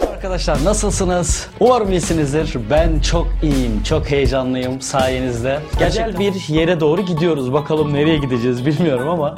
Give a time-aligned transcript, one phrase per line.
[0.00, 1.48] Arkadaşlar nasılsınız?
[1.60, 2.56] Umarım iyisinizdir.
[2.70, 5.60] Ben çok iyiyim, çok heyecanlıyım sayenizde.
[5.86, 7.52] Güzel bir yere doğru gidiyoruz.
[7.52, 9.34] Bakalım nereye gideceğiz bilmiyorum ama.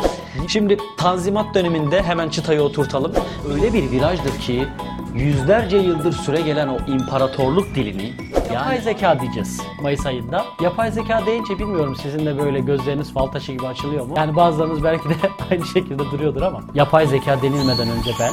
[0.48, 3.12] Şimdi Tanzimat döneminde hemen çıtayı oturtalım.
[3.54, 4.68] Öyle bir virajdır ki
[5.18, 8.12] yüzlerce yıldır süre gelen o imparatorluk dilini
[8.54, 10.44] yapay zeka diyeceğiz Mayıs ayında.
[10.62, 14.14] Yapay zeka deyince bilmiyorum sizin de böyle gözleriniz fal taşı gibi açılıyor mu?
[14.16, 15.14] Yani bazılarınız belki de
[15.50, 18.32] aynı şekilde duruyordur ama yapay zeka denilmeden önce ben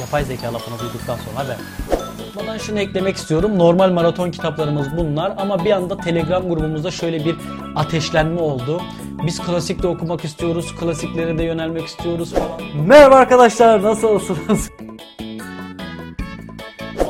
[0.00, 1.56] yapay zeka lafını duyduktan sonra ben.
[2.36, 3.58] Buradan şunu eklemek istiyorum.
[3.58, 7.36] Normal maraton kitaplarımız bunlar ama bir anda Telegram grubumuzda şöyle bir
[7.76, 8.80] ateşlenme oldu.
[9.26, 12.86] Biz klasik de okumak istiyoruz, klasiklere de yönelmek istiyoruz falan.
[12.86, 14.70] Merhaba arkadaşlar, nasılsınız?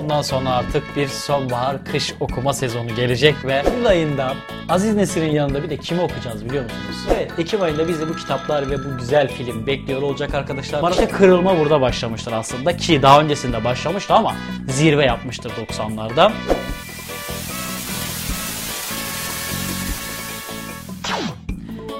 [0.08, 4.34] Ondan sonra artık bir sonbahar kış okuma sezonu gelecek ve Eylül ayında
[4.68, 6.96] Aziz Nesin'in yanında bir de kimi okuyacağız biliyor musunuz?
[7.16, 10.80] Evet Ekim ayında bizi bu kitaplar ve bu güzel film bekliyor olacak arkadaşlar.
[10.80, 14.34] Maraş'a kırılma burada başlamıştır aslında ki daha öncesinde başlamıştı ama
[14.68, 16.32] zirve yapmıştır 90'larda.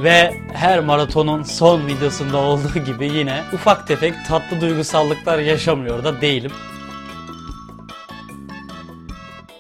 [0.03, 6.53] Ve her maratonun son videosunda olduğu gibi yine ufak tefek tatlı duygusallıklar yaşamıyor da değilim.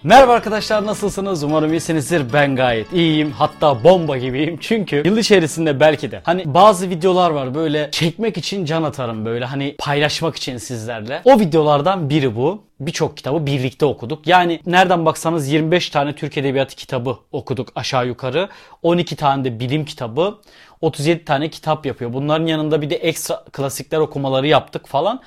[0.02, 1.42] Merhaba arkadaşlar nasılsınız?
[1.42, 2.32] Umarım iyisinizdir.
[2.32, 3.32] Ben gayet iyiyim.
[3.32, 4.56] Hatta bomba gibiyim.
[4.60, 9.44] Çünkü yıl içerisinde belki de hani bazı videolar var böyle çekmek için can atarım böyle
[9.44, 11.22] hani paylaşmak için sizlerle.
[11.24, 12.62] O videolardan biri bu.
[12.80, 14.26] Birçok kitabı birlikte okuduk.
[14.26, 18.48] Yani nereden baksanız 25 tane Türk Edebiyatı kitabı okuduk aşağı yukarı.
[18.82, 20.38] 12 tane de bilim kitabı.
[20.80, 22.12] 37 tane kitap yapıyor.
[22.12, 25.20] Bunların yanında bir de ekstra klasikler okumaları yaptık falan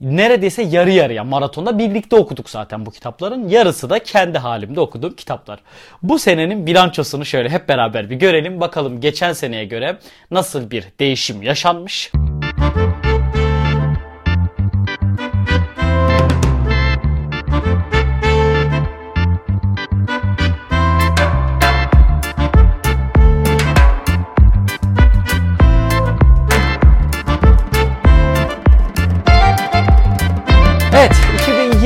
[0.00, 3.48] neredeyse yarı yarıya maratonda birlikte okuduk zaten bu kitapların.
[3.48, 5.60] Yarısı da kendi halimde okuduğum kitaplar.
[6.02, 8.60] Bu senenin bilançosunu şöyle hep beraber bir görelim.
[8.60, 9.98] Bakalım geçen seneye göre
[10.30, 12.10] nasıl bir değişim yaşanmış.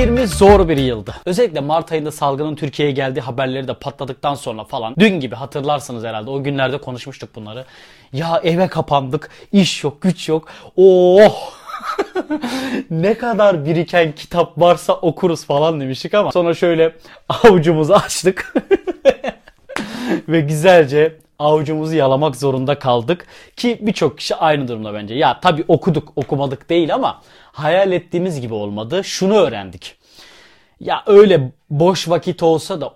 [0.02, 1.14] 2020 zor bir yıldı.
[1.26, 4.94] Özellikle Mart ayında salgının Türkiye'ye geldiği haberleri de patladıktan sonra falan.
[4.98, 7.64] Dün gibi hatırlarsınız herhalde o günlerde konuşmuştuk bunları.
[8.12, 10.48] Ya eve kapandık, iş yok, güç yok.
[10.76, 11.52] Oh!
[12.90, 16.92] ne kadar biriken kitap varsa okuruz falan demiştik ama sonra şöyle
[17.28, 18.54] avucumuzu açtık
[20.28, 23.26] ve güzelce avucumuzu yalamak zorunda kaldık
[23.56, 25.14] ki birçok kişi aynı durumda bence.
[25.14, 27.20] Ya tabii okuduk okumadık değil ama
[27.52, 29.04] hayal ettiğimiz gibi olmadı.
[29.04, 29.96] Şunu öğrendik.
[30.80, 32.94] Ya öyle boş vakit olsa da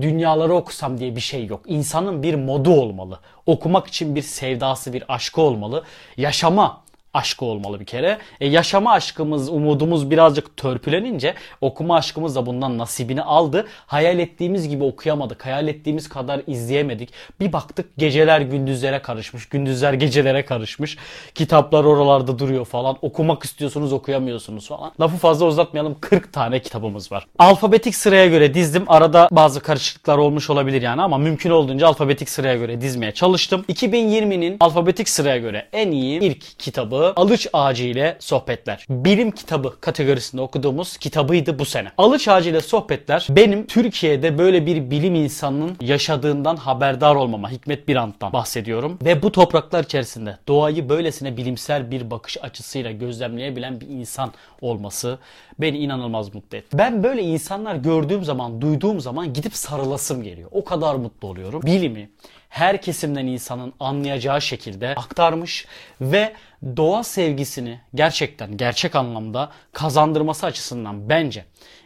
[0.00, 1.60] dünyaları okusam diye bir şey yok.
[1.66, 3.20] İnsanın bir modu olmalı.
[3.46, 5.84] Okumak için bir sevdası, bir aşkı olmalı.
[6.16, 6.82] Yaşama
[7.14, 8.18] aşkı olmalı bir kere.
[8.40, 13.66] E, yaşama aşkımız, umudumuz birazcık törpülenince okuma aşkımız da bundan nasibini aldı.
[13.86, 15.46] Hayal ettiğimiz gibi okuyamadık.
[15.46, 17.10] Hayal ettiğimiz kadar izleyemedik.
[17.40, 19.48] Bir baktık geceler gündüzlere karışmış.
[19.48, 20.98] Gündüzler gecelere karışmış.
[21.34, 22.96] Kitaplar oralarda duruyor falan.
[23.02, 24.92] Okumak istiyorsunuz okuyamıyorsunuz falan.
[25.00, 25.96] Lafı fazla uzatmayalım.
[26.00, 27.26] 40 tane kitabımız var.
[27.38, 28.84] Alfabetik sıraya göre dizdim.
[28.86, 33.64] Arada bazı karışıklıklar olmuş olabilir yani ama mümkün olduğunca alfabetik sıraya göre dizmeye çalıştım.
[33.68, 38.86] 2020'nin alfabetik sıraya göre en iyi ilk kitabı Alıç Ağacı ile Sohbetler.
[38.90, 41.88] Bilim kitabı kategorisinde okuduğumuz kitabıydı bu sene.
[41.98, 48.32] Alıç Ağacı ile Sohbetler benim Türkiye'de böyle bir bilim insanının yaşadığından haberdar olmama Hikmet Birant'tan
[48.32, 48.98] bahsediyorum.
[49.04, 55.18] Ve bu topraklar içerisinde doğayı böylesine bilimsel bir bakış açısıyla gözlemleyebilen bir insan olması
[55.58, 56.78] beni inanılmaz mutlu etti.
[56.78, 60.48] Ben böyle insanlar gördüğüm zaman, duyduğum zaman gidip sarılasım geliyor.
[60.52, 61.62] O kadar mutlu oluyorum.
[61.62, 62.10] Bilimi
[62.48, 65.66] her kesimden insanın anlayacağı şekilde aktarmış
[66.00, 66.32] ve
[66.76, 71.44] doğa sevgisini gerçekten gerçek anlamda kazandırması açısından bence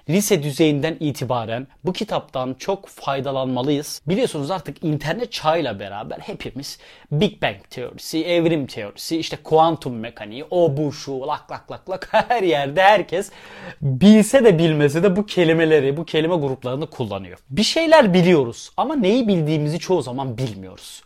[0.09, 4.03] lise düzeyinden itibaren bu kitaptan çok faydalanmalıyız.
[4.07, 6.79] Biliyorsunuz artık internet çağıyla beraber hepimiz
[7.13, 12.09] Big Bang teorisi, evrim teorisi, işte kuantum mekaniği, o bu şu lak lak lak lak
[12.29, 13.31] her yerde herkes
[13.81, 17.39] bilse de bilmese de bu kelimeleri, bu kelime gruplarını kullanıyor.
[17.51, 21.03] Bir şeyler biliyoruz ama neyi bildiğimizi çoğu zaman bilmiyoruz.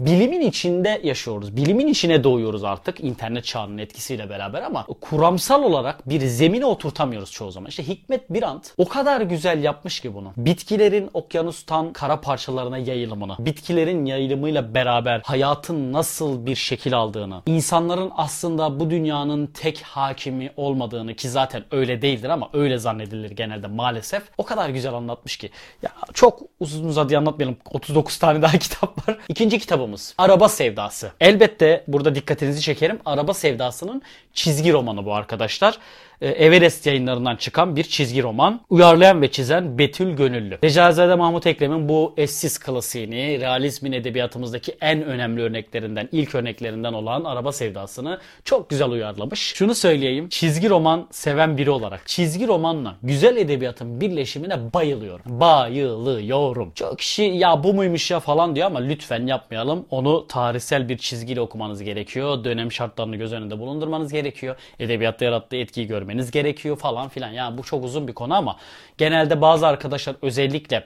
[0.00, 1.56] Bilimin içinde yaşıyoruz.
[1.56, 7.50] Bilimin içine doğuyoruz artık internet çağının etkisiyle beraber ama kuramsal olarak bir zemine oturtamıyoruz çoğu
[7.50, 7.68] zaman.
[7.68, 10.32] İşte Hikmet Birant o kadar güzel yapmış ki bunu.
[10.36, 18.80] Bitkilerin okyanustan kara parçalarına yayılımını, bitkilerin yayılımıyla beraber hayatın nasıl bir şekil aldığını, insanların aslında
[18.80, 24.22] bu dünyanın tek hakimi olmadığını ki zaten öyle değildir ama öyle zannedilir genelde maalesef.
[24.38, 25.50] O kadar güzel anlatmış ki.
[25.82, 27.56] Ya çok uzun uzadıya anlatmayalım.
[27.70, 29.18] 39 tane daha kitap var.
[29.28, 31.12] İkinci kitabımız Araba Sevdası.
[31.20, 32.98] Elbette burada dikkatinizi çekerim.
[33.04, 34.02] Araba Sevdası'nın
[34.34, 35.78] çizgi romanı bu arkadaşlar.
[36.24, 38.60] E, Everest yayınlarından çıkan bir çizgi roman.
[38.70, 40.58] Uyarlayan ve çizen Betül Gönüllü.
[40.64, 47.52] Recaizade Mahmut Ekrem'in bu eşsiz klasiğini, realizmin edebiyatımızdaki en önemli örneklerinden, ilk örneklerinden olan Araba
[47.52, 49.40] Sevdası'nı çok güzel uyarlamış.
[49.54, 55.40] Şunu söyleyeyim, çizgi roman seven biri olarak çizgi romanla güzel edebiyatın birleşimine bayılıyorum.
[55.40, 56.72] Bayılıyorum.
[56.74, 59.86] Çok kişi ya bu muymuş ya falan diyor ama lütfen yapmayalım.
[59.90, 62.44] Onu tarihsel bir çizgiyle okumanız gerekiyor.
[62.44, 64.56] Dönem şartlarını göz önünde bulundurmanız gerekiyor.
[64.78, 67.30] Edebiyatta yarattığı etkiyi görmeniz görmeniz gerekiyor falan filan.
[67.30, 68.56] Yani bu çok uzun bir konu ama
[68.98, 70.84] genelde bazı arkadaşlar özellikle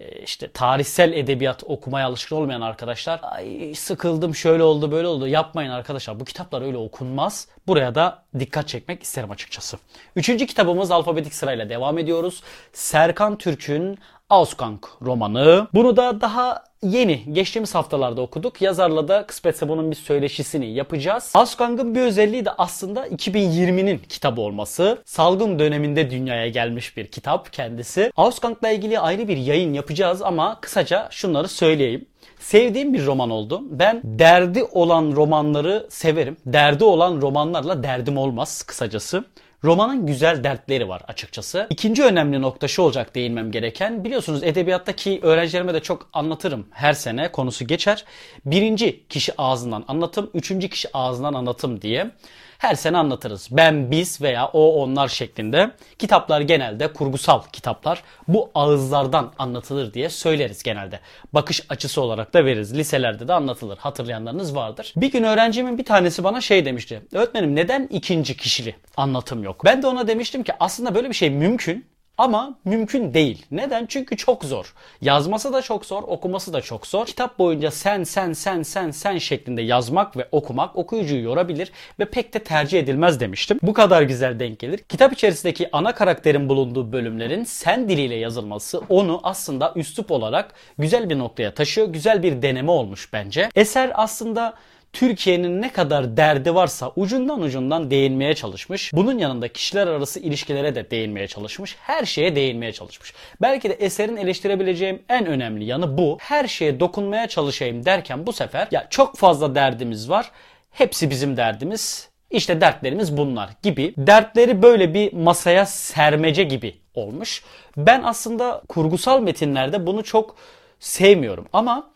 [0.00, 5.70] e, işte tarihsel edebiyat okumaya alışkın olmayan arkadaşlar ay sıkıldım şöyle oldu böyle oldu yapmayın
[5.70, 7.48] arkadaşlar bu kitaplar öyle okunmaz.
[7.66, 9.78] Buraya da dikkat çekmek isterim açıkçası.
[10.16, 12.42] Üçüncü kitabımız alfabetik sırayla devam ediyoruz.
[12.72, 13.98] Serkan Türk'ün
[14.30, 15.68] Ausgang romanı.
[15.74, 18.62] Bunu da daha yeni geçtiğimiz haftalarda okuduk.
[18.62, 21.32] Yazarla da kısmetse bunun bir söyleşisini yapacağız.
[21.34, 25.02] Ausgang'ın bir özelliği de aslında 2020'nin kitabı olması.
[25.04, 28.12] Salgın döneminde dünyaya gelmiş bir kitap kendisi.
[28.16, 32.06] Ausgang'la ilgili ayrı bir yayın yapacağız ama kısaca şunları söyleyeyim.
[32.38, 33.62] Sevdiğim bir roman oldu.
[33.70, 36.36] Ben derdi olan romanları severim.
[36.46, 39.24] Derdi olan romanlarla derdim olmaz kısacası.
[39.64, 41.66] Romanın güzel dertleri var açıkçası.
[41.70, 44.04] İkinci önemli nokta şu olacak değinmem gereken.
[44.04, 48.04] Biliyorsunuz edebiyattaki öğrencilerime de çok anlatırım her sene konusu geçer.
[48.44, 52.10] Birinci kişi ağzından anlatım, üçüncü kişi ağzından anlatım diye
[52.58, 53.48] her sene anlatırız.
[53.50, 55.70] Ben, biz veya o, onlar şeklinde.
[55.98, 58.02] Kitaplar genelde kurgusal kitaplar.
[58.28, 61.00] Bu ağızlardan anlatılır diye söyleriz genelde.
[61.32, 62.74] Bakış açısı olarak da veririz.
[62.74, 63.78] Liselerde de anlatılır.
[63.78, 64.92] Hatırlayanlarınız vardır.
[64.96, 67.02] Bir gün öğrencimin bir tanesi bana şey demişti.
[67.12, 69.64] Öğretmenim neden ikinci kişili anlatım yok?
[69.64, 71.86] Ben de ona demiştim ki aslında böyle bir şey mümkün.
[72.18, 73.46] Ama mümkün değil.
[73.50, 73.86] Neden?
[73.86, 74.74] Çünkü çok zor.
[75.00, 77.06] Yazması da çok zor, okuması da çok zor.
[77.06, 82.34] Kitap boyunca sen sen sen sen sen şeklinde yazmak ve okumak okuyucuyu yorabilir ve pek
[82.34, 83.58] de tercih edilmez demiştim.
[83.62, 84.78] Bu kadar güzel denk gelir.
[84.78, 91.18] Kitap içerisindeki ana karakterin bulunduğu bölümlerin sen diliyle yazılması onu aslında üslup olarak güzel bir
[91.18, 91.88] noktaya taşıyor.
[91.88, 93.48] Güzel bir deneme olmuş bence.
[93.54, 94.54] Eser aslında
[94.92, 98.92] Türkiye'nin ne kadar derdi varsa ucundan ucundan değinmeye çalışmış.
[98.94, 101.76] Bunun yanında kişiler arası ilişkilere de değinmeye çalışmış.
[101.80, 103.14] Her şeye değinmeye çalışmış.
[103.42, 106.18] Belki de eserin eleştirebileceğim en önemli yanı bu.
[106.20, 110.30] Her şeye dokunmaya çalışayım derken bu sefer ya çok fazla derdimiz var.
[110.70, 112.08] Hepsi bizim derdimiz.
[112.30, 113.94] İşte dertlerimiz bunlar gibi.
[113.96, 117.42] Dertleri böyle bir masaya sermece gibi olmuş.
[117.76, 120.36] Ben aslında kurgusal metinlerde bunu çok
[120.80, 121.90] sevmiyorum ama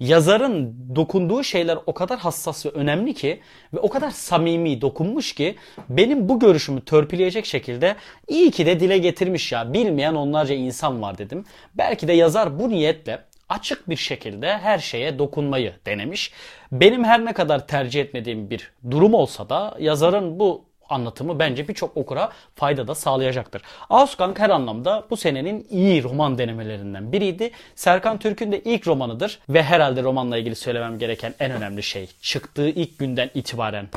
[0.00, 3.40] yazarın dokunduğu şeyler o kadar hassas ve önemli ki
[3.74, 5.56] ve o kadar samimi dokunmuş ki
[5.88, 7.96] benim bu görüşümü törpüleyecek şekilde
[8.28, 11.44] iyi ki de dile getirmiş ya bilmeyen onlarca insan var dedim.
[11.74, 16.32] Belki de yazar bu niyetle açık bir şekilde her şeye dokunmayı denemiş.
[16.72, 21.96] Benim her ne kadar tercih etmediğim bir durum olsa da yazarın bu anlatımı bence birçok
[21.96, 23.62] okura fayda da sağlayacaktır.
[23.90, 27.50] Ausgang her anlamda bu senenin iyi roman denemelerinden biriydi.
[27.74, 32.68] Serkan Türk'ün de ilk romanıdır ve herhalde romanla ilgili söylemem gereken en önemli şey çıktığı
[32.68, 33.88] ilk günden itibaren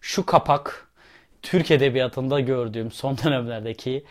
[0.00, 0.90] şu kapak
[1.42, 4.04] Türk edebiyatında gördüğüm son dönemlerdeki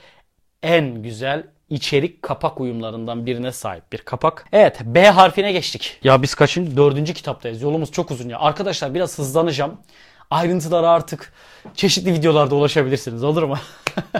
[0.63, 4.45] en güzel içerik kapak uyumlarından birine sahip bir kapak.
[4.51, 5.99] Evet B harfine geçtik.
[6.03, 6.77] Ya biz kaçıncı?
[6.77, 7.61] Dördüncü kitaptayız.
[7.61, 8.39] Yolumuz çok uzun ya.
[8.39, 9.77] Arkadaşlar biraz hızlanacağım.
[10.31, 11.33] Ayrıntılara artık
[11.75, 13.57] çeşitli videolarda ulaşabilirsiniz olur mu?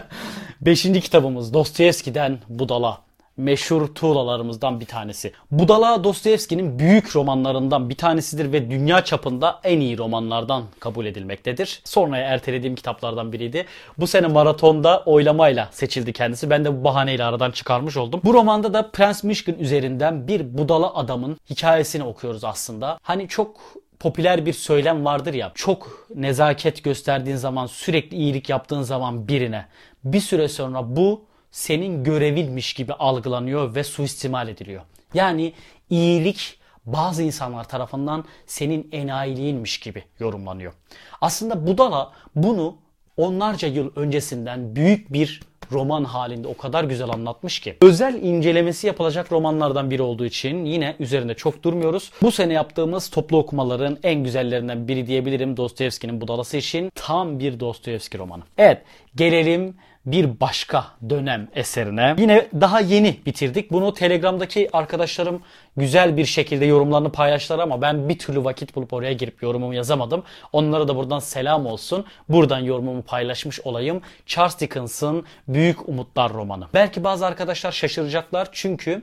[0.62, 2.98] Beşinci kitabımız Dostoyevski'den Budala.
[3.38, 5.34] Meşhur tuğlalarımızdan bir tanesi.
[5.52, 11.82] Budala Dostoyevski'nin büyük romanlarından bir tanesidir ve dünya çapında en iyi romanlardan kabul edilmektedir.
[11.86, 13.66] Sonraya ertelediğim kitaplardan biriydi.
[13.98, 16.50] Bu sene maratonda oylamayla seçildi kendisi.
[16.50, 18.22] Ben de bu bahaneyle aradan çıkarmış oldum.
[18.24, 23.00] Bu romanda da Prens Mişkin üzerinden bir budala adamın hikayesini okuyoruz aslında.
[23.02, 23.58] Hani çok
[24.00, 25.52] popüler bir söylem vardır ya.
[25.56, 29.66] Çok nezaket gösterdiğin zaman, sürekli iyilik yaptığın zaman birine
[30.04, 34.82] bir süre sonra bu senin görevinmiş gibi algılanıyor ve suistimal ediliyor.
[35.14, 35.54] Yani
[35.90, 40.74] iyilik bazı insanlar tarafından senin enayiliğinmiş gibi yorumlanıyor.
[41.22, 42.78] Aslında Budala bunu
[43.18, 47.78] onlarca yıl öncesinden büyük bir roman halinde o kadar güzel anlatmış ki.
[47.82, 52.12] Özel incelemesi yapılacak romanlardan biri olduğu için yine üzerinde çok durmuyoruz.
[52.22, 56.92] Bu sene yaptığımız toplu okumaların en güzellerinden biri diyebilirim Dostoyevski'nin Budalası için.
[56.96, 58.44] Tam bir Dostoyevski romanı.
[58.58, 58.82] Evet
[59.16, 59.76] gelelim
[60.06, 62.16] bir başka dönem eserine.
[62.18, 63.72] Yine daha yeni bitirdik.
[63.72, 65.42] Bunu Telegram'daki arkadaşlarım
[65.78, 70.24] güzel bir şekilde yorumlarını paylaştılar ama ben bir türlü vakit bulup oraya girip yorumumu yazamadım.
[70.54, 72.06] Onlara da buradan selam olsun.
[72.30, 74.02] Buradan yorumumu paylaşmış olayım.
[74.26, 76.68] Charles Dickens'ın Büyük Umutlar romanı.
[76.74, 79.02] Belki bazı arkadaşlar şaşıracaklar çünkü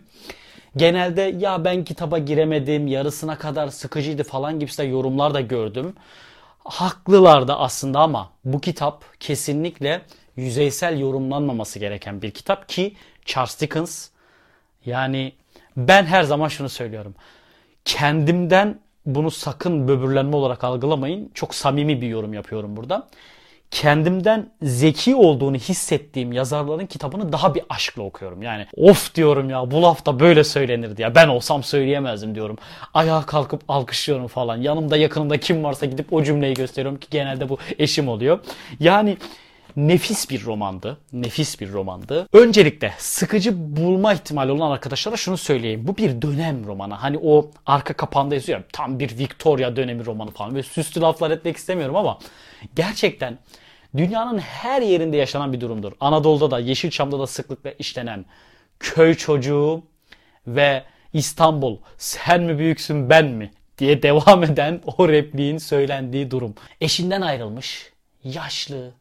[0.77, 5.95] genelde ya ben kitaba giremedim, yarısına kadar sıkıcıydı falan gibisinden yorumlar da gördüm.
[6.65, 10.01] Haklılar da aslında ama bu kitap kesinlikle
[10.37, 14.09] yüzeysel yorumlanmaması gereken bir kitap ki Charles Dickens
[14.87, 15.33] yani
[15.77, 17.15] ben her zaman şunu söylüyorum.
[17.85, 21.31] Kendimden bunu sakın böbürlenme olarak algılamayın.
[21.35, 23.09] Çok samimi bir yorum yapıyorum burada.
[23.71, 28.43] Kendimden zeki olduğunu hissettiğim yazarların kitabını daha bir aşkla okuyorum.
[28.43, 31.15] Yani of diyorum ya bu laf da böyle söylenirdi ya.
[31.15, 32.59] Ben olsam söyleyemezdim diyorum.
[32.95, 34.57] Ayağa kalkıp alkışlıyorum falan.
[34.57, 38.39] Yanımda yakınımda kim varsa gidip o cümleyi gösteriyorum ki genelde bu eşim oluyor.
[38.81, 39.17] Yani
[39.77, 40.99] nefis bir romandı.
[41.13, 42.29] Nefis bir romandı.
[42.33, 45.89] Öncelikle sıkıcı bulma ihtimali olan arkadaşlara şunu söyleyeyim.
[45.89, 46.95] Bu bir dönem romanı.
[46.95, 50.51] Hani o arka kapağında yazıyor tam bir Victoria dönemi romanı falan.
[50.51, 52.19] Böyle süslü laflar etmek istemiyorum ama
[52.77, 53.39] gerçekten
[53.97, 55.93] dünyanın her yerinde yaşanan bir durumdur.
[56.01, 58.25] Anadolu'da da Yeşilçam'da da sıklıkla işlenen
[58.81, 59.83] köy çocuğu
[60.47, 66.55] ve İstanbul sen mi büyüksün ben mi diye devam eden o repliğin söylendiği durum.
[66.81, 67.93] Eşinden ayrılmış,
[68.25, 68.93] yaşlı,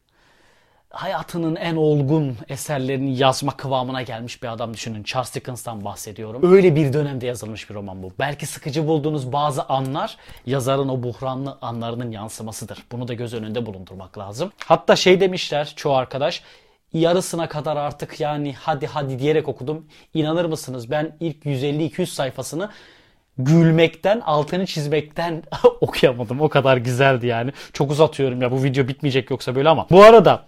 [0.96, 5.02] hayatının en olgun eserlerini yazma kıvamına gelmiş bir adam düşünün.
[5.02, 6.52] Charles Dickens'tan bahsediyorum.
[6.52, 8.12] Öyle bir dönemde yazılmış bir roman bu.
[8.18, 12.78] Belki sıkıcı bulduğunuz bazı anlar yazarın o buhranlı anlarının yansımasıdır.
[12.92, 14.52] Bunu da göz önünde bulundurmak lazım.
[14.64, 16.42] Hatta şey demişler çoğu arkadaş
[16.92, 19.86] yarısına kadar artık yani hadi hadi diyerek okudum.
[20.14, 22.70] İnanır mısınız ben ilk 150-200 sayfasını
[23.38, 25.42] gülmekten, altını çizmekten
[25.80, 26.40] okuyamadım.
[26.40, 27.52] O kadar güzeldi yani.
[27.72, 29.86] Çok uzatıyorum ya bu video bitmeyecek yoksa böyle ama.
[29.90, 30.44] Bu arada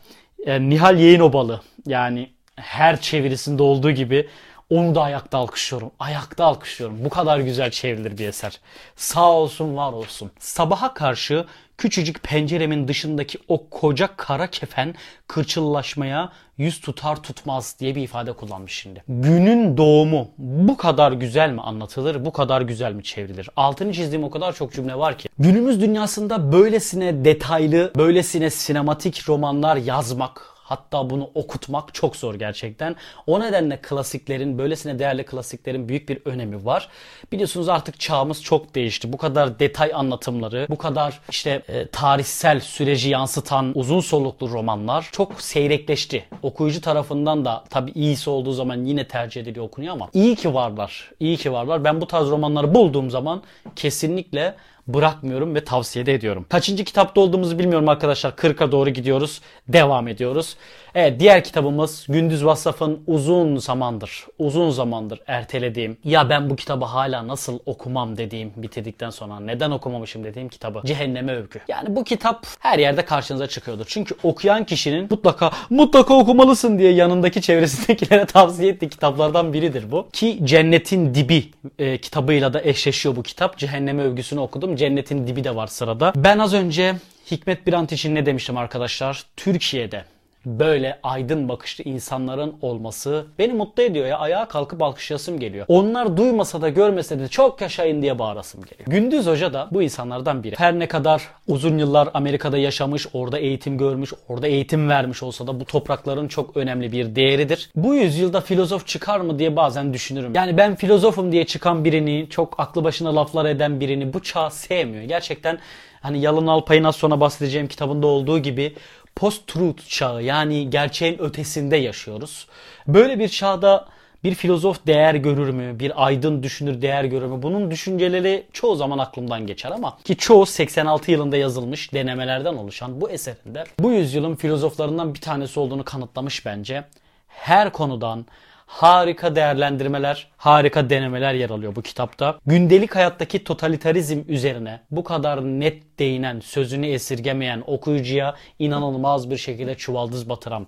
[0.47, 4.29] yani Nihal Yayınobalı yani her çevirisinde olduğu gibi
[4.71, 5.91] onu da ayakta alkışlıyorum.
[5.99, 7.05] Ayakta alkışlıyorum.
[7.05, 8.61] Bu kadar güzel çevrilir bir eser.
[8.97, 10.31] Sağ olsun var olsun.
[10.39, 11.47] Sabaha karşı
[11.79, 14.95] küçücük penceremin dışındaki o koca kara kefen
[15.27, 19.03] kırçıllaşmaya yüz tutar tutmaz diye bir ifade kullanmış şimdi.
[19.09, 23.51] Günün doğumu bu kadar güzel mi anlatılır, bu kadar güzel mi çevrilir?
[23.57, 25.29] Altını çizdiğim o kadar çok cümle var ki.
[25.39, 32.97] Günümüz dünyasında böylesine detaylı, böylesine sinematik romanlar yazmak, Hatta bunu okutmak çok zor gerçekten.
[33.27, 36.89] O nedenle klasiklerin, böylesine değerli klasiklerin büyük bir önemi var.
[37.33, 39.13] Biliyorsunuz artık çağımız çok değişti.
[39.13, 45.43] Bu kadar detay anlatımları, bu kadar işte e, tarihsel süreci yansıtan uzun soluklu romanlar çok
[45.43, 46.25] seyrekleşti.
[46.43, 51.11] Okuyucu tarafından da tabii iyisi olduğu zaman yine tercih ediliyor okunuyor ama iyi ki varlar.
[51.21, 51.85] İyi ki varlar.
[51.85, 53.43] Ben bu tarz romanları bulduğum zaman
[53.77, 54.55] kesinlikle
[54.89, 56.47] bırakmıyorum ve tavsiye de ediyorum.
[56.49, 58.31] Kaçıncı kitapta olduğumuzu bilmiyorum arkadaşlar.
[58.31, 59.41] 40'a doğru gidiyoruz.
[59.69, 60.57] Devam ediyoruz.
[60.99, 67.29] Evet diğer kitabımız Gündüz Vassaf'ın uzun zamandır, uzun zamandır ertelediğim ya ben bu kitabı hala
[67.29, 71.61] nasıl okumam dediğim bitirdikten sonra neden okumamışım dediğim kitabı Cehenneme Övgü.
[71.69, 73.85] Yani bu kitap her yerde karşınıza çıkıyordur.
[73.89, 80.09] Çünkü okuyan kişinin mutlaka mutlaka okumalısın diye yanındaki çevresindekilere tavsiye ettiği kitaplardan biridir bu.
[80.13, 81.45] Ki Cennetin Dibi
[81.79, 83.59] e, kitabıyla da eşleşiyor bu kitap.
[83.59, 84.77] Cehenneme Övgüsünü okudum.
[84.77, 86.13] Cennetin Dibi de var sırada.
[86.17, 86.95] Ben az önce
[87.31, 89.25] Hikmet Birant için ne demiştim arkadaşlar?
[89.37, 90.05] Türkiye'de
[90.49, 94.19] böyle aydın bakışlı insanların olması beni mutlu ediyor ya.
[94.19, 95.67] Ayağa kalkıp alkışlasım geliyor.
[95.69, 98.89] Onlar duymasa da görmese de çok yaşayın diye bağırasım geliyor.
[98.91, 100.55] Gündüz Hoca da bu insanlardan biri.
[100.59, 105.61] Her ne kadar uzun yıllar Amerika'da yaşamış, orada eğitim görmüş, orada eğitim vermiş olsa da
[105.61, 107.71] bu toprakların çok önemli bir değeridir.
[107.77, 110.33] Bu yüzyılda filozof çıkar mı diye bazen düşünürüm.
[110.35, 115.05] Yani ben filozofum diye çıkan birini, çok aklı başına laflar eden birini bu çağ sevmiyor.
[115.05, 115.59] Gerçekten
[116.01, 118.75] hani Yalın Alpay'ın az sonra bahsedeceğim kitabında olduğu gibi
[119.19, 122.47] post-truth çağı yani gerçeğin ötesinde yaşıyoruz.
[122.87, 123.87] Böyle bir çağda
[124.25, 125.79] bir filozof değer görür mü?
[125.81, 127.43] Bir aydın düşünür değer görür mü?
[127.43, 133.11] Bunun düşünceleri çoğu zaman aklımdan geçer ama ki çoğu 86 yılında yazılmış denemelerden oluşan bu
[133.11, 136.85] eserinde bu yüzyılın filozoflarından bir tanesi olduğunu kanıtlamış bence.
[137.29, 138.27] Her konudan
[138.69, 142.39] harika değerlendirmeler, harika denemeler yer alıyor bu kitapta.
[142.47, 150.29] Gündelik hayattaki totalitarizm üzerine bu kadar net değinen, sözünü esirgemeyen okuyucuya inanılmaz bir şekilde çuvaldız
[150.29, 150.67] batıran,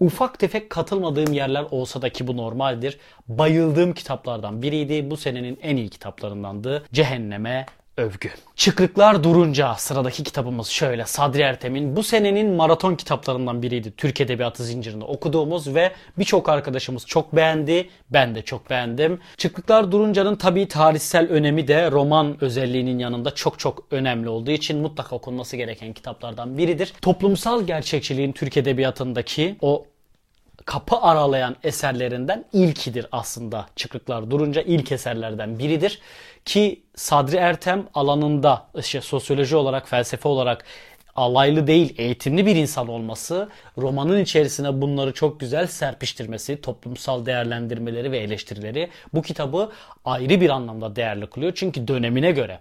[0.00, 2.98] ufak tefek katılmadığım yerler olsa da ki bu normaldir.
[3.28, 5.10] Bayıldığım kitaplardan biriydi.
[5.10, 6.84] Bu senenin en iyi kitaplarındandı.
[6.92, 7.66] Cehenneme
[7.96, 8.30] övgü.
[8.56, 13.92] Çıkrıklar durunca sıradaki kitabımız şöyle Sadri Ertem'in bu senenin maraton kitaplarından biriydi.
[13.96, 17.90] Türk Edebiyatı zincirinde okuduğumuz ve birçok arkadaşımız çok beğendi.
[18.10, 19.20] Ben de çok beğendim.
[19.36, 25.16] Çıkrıklar Durunca'nın tabii tarihsel önemi de roman özelliğinin yanında çok çok önemli olduğu için mutlaka
[25.16, 26.92] okunması gereken kitaplardan biridir.
[27.02, 29.86] Toplumsal gerçekçiliğin Türk Edebiyatı'ndaki o
[30.64, 36.00] kapı aralayan eserlerinden ilkidir aslında Çıkrıklar Durunca ilk eserlerden biridir.
[36.44, 40.64] Ki Sadri Ertem alanında işte sosyoloji olarak, felsefe olarak
[41.14, 48.18] alaylı değil, eğitimli bir insan olması, romanın içerisine bunları çok güzel serpiştirmesi, toplumsal değerlendirmeleri ve
[48.18, 49.72] eleştirileri bu kitabı
[50.04, 51.52] ayrı bir anlamda değerli kılıyor.
[51.54, 52.58] Çünkü dönemine göre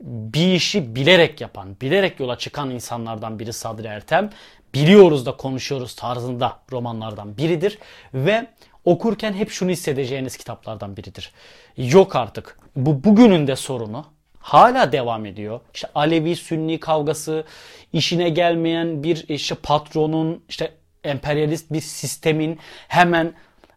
[0.00, 4.30] bir işi bilerek yapan, bilerek yola çıkan insanlardan biri Sadri Ertem.
[4.74, 7.78] Biliyoruz da konuşuyoruz tarzında romanlardan biridir.
[8.14, 8.46] Ve
[8.84, 11.32] okurken hep şunu hissedeceğiniz kitaplardan biridir.
[11.76, 12.58] Yok artık.
[12.76, 14.06] Bu bugünün de sorunu.
[14.38, 15.60] Hala devam ediyor.
[15.74, 17.44] İşte Alevi Sünni kavgası,
[17.92, 20.72] işine gelmeyen bir işte patronun, işte
[21.04, 22.58] emperyalist bir sistemin
[22.88, 23.32] hemen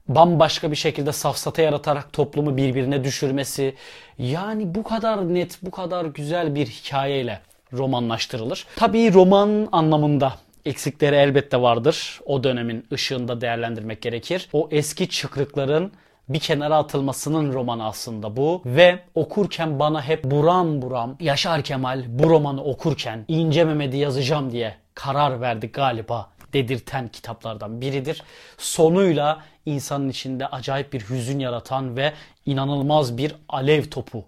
[0.07, 3.75] bambaşka bir şekilde safsata yaratarak toplumu birbirine düşürmesi.
[4.17, 7.39] Yani bu kadar net, bu kadar güzel bir hikayeyle
[7.73, 8.65] romanlaştırılır.
[8.75, 10.33] Tabii roman anlamında
[10.65, 12.19] eksikleri elbette vardır.
[12.25, 14.49] O dönemin ışığında değerlendirmek gerekir.
[14.53, 15.91] O eski çıkrıkların
[16.29, 18.61] bir kenara atılmasının romanı aslında bu.
[18.65, 24.75] Ve okurken bana hep buram buram Yaşar Kemal bu romanı okurken İnce Mehmet'i yazacağım diye
[24.93, 28.23] karar verdi galiba dedirten kitaplardan biridir.
[28.57, 32.13] Sonuyla insanın içinde acayip bir hüzün yaratan ve
[32.45, 34.25] inanılmaz bir alev topu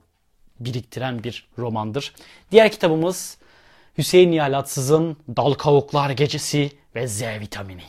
[0.59, 2.13] biriktiren bir romandır.
[2.51, 3.37] Diğer kitabımız
[3.97, 7.83] Hüseyin Nihalatsız'ın Dal Kavuklar Gecesi ve Z vitamini.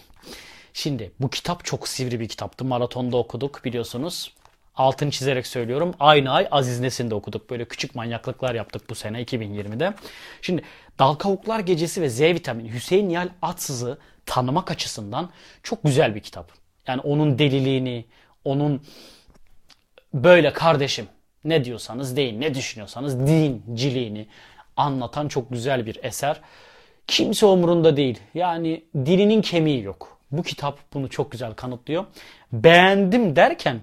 [0.73, 2.65] Şimdi bu kitap çok sivri bir kitaptı.
[2.65, 4.33] Maratonda okuduk biliyorsunuz.
[4.75, 5.95] Altını çizerek söylüyorum.
[6.01, 7.51] Aynı ay Aziz Nesin'de okuduk.
[7.51, 9.95] Böyle küçük manyaklıklar yaptık bu sene 2020'de.
[10.43, 10.63] Şimdi
[10.99, 15.31] Dal Kavuklar Gecesi ve Z vitamini Hüseyin Nihal Atsız'ı tanımak açısından
[15.63, 16.53] çok güzel bir kitap.
[16.87, 18.05] Yani onun deliliğini,
[18.45, 18.83] onun
[20.15, 21.07] böyle kardeşim
[21.45, 24.29] ne diyorsanız deyin, ne düşünüyorsanız dinciliğini
[24.77, 26.41] anlatan çok güzel bir eser.
[27.07, 28.21] Kimse umurunda değil.
[28.35, 30.19] Yani dilinin kemiği yok.
[30.31, 32.05] Bu kitap bunu çok güzel kanıtlıyor.
[32.53, 33.81] Beğendim derken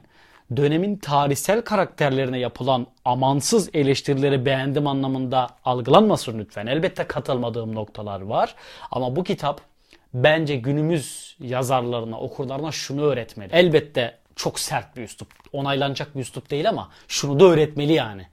[0.56, 6.68] dönemin tarihsel karakterlerine yapılan amansız eleştirileri beğendim anlamında algılanmasın lütfen.
[6.68, 8.56] Elbette katılmadığım noktalar var.
[8.92, 9.62] Ama bu kitap
[10.14, 13.54] bence günümüz yazarlarına, okurlarına şunu öğretmeli.
[13.54, 18.28] Elbette çok sert bir üslup, onaylanacak bir üslup değil ama şunu da öğretmeli yani.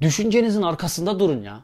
[0.00, 1.60] Düşüncenizin arkasında durun ya.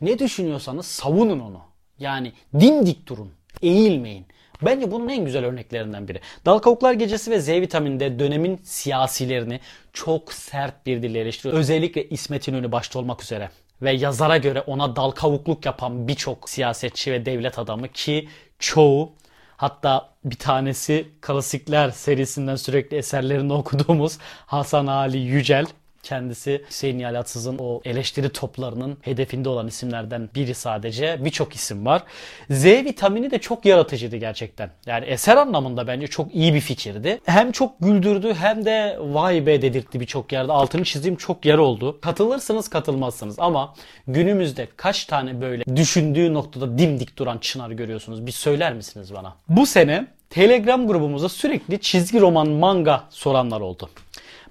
[0.00, 1.60] Ne düşünüyorsanız savunun onu.
[1.98, 3.32] Yani dimdik durun,
[3.62, 4.26] eğilmeyin.
[4.62, 6.20] Bence bunun en güzel örneklerinden biri.
[6.46, 9.60] Dal Kavuklar Gecesi ve Z vitaminde dönemin siyasilerini
[9.92, 11.58] çok sert bir dille eleştiriyor.
[11.58, 13.50] Özellikle İsmet İnönü başta olmak üzere.
[13.82, 19.12] Ve yazara göre ona dal kavukluk yapan birçok siyasetçi ve devlet adamı ki çoğu
[19.56, 25.66] hatta bir tanesi klasikler serisinden sürekli eserlerini okuduğumuz Hasan Ali Yücel
[26.02, 31.24] Kendisi Hüseyin Yalatsız'ın o eleştiri toplarının hedefinde olan isimlerden biri sadece.
[31.24, 32.02] Birçok isim var.
[32.50, 34.70] Z vitamini de çok yaratıcıydı gerçekten.
[34.86, 37.20] Yani eser anlamında bence çok iyi bir fikirdi.
[37.24, 40.52] Hem çok güldürdü hem de vay be dedirtti birçok yerde.
[40.52, 42.00] Altını çizdiğim çok yer oldu.
[42.00, 43.74] Katılırsınız katılmazsınız ama
[44.06, 48.26] günümüzde kaç tane böyle düşündüğü noktada dimdik duran çınar görüyorsunuz?
[48.26, 49.36] Bir söyler misiniz bana?
[49.48, 53.90] Bu sene Telegram grubumuzda sürekli çizgi roman manga soranlar oldu.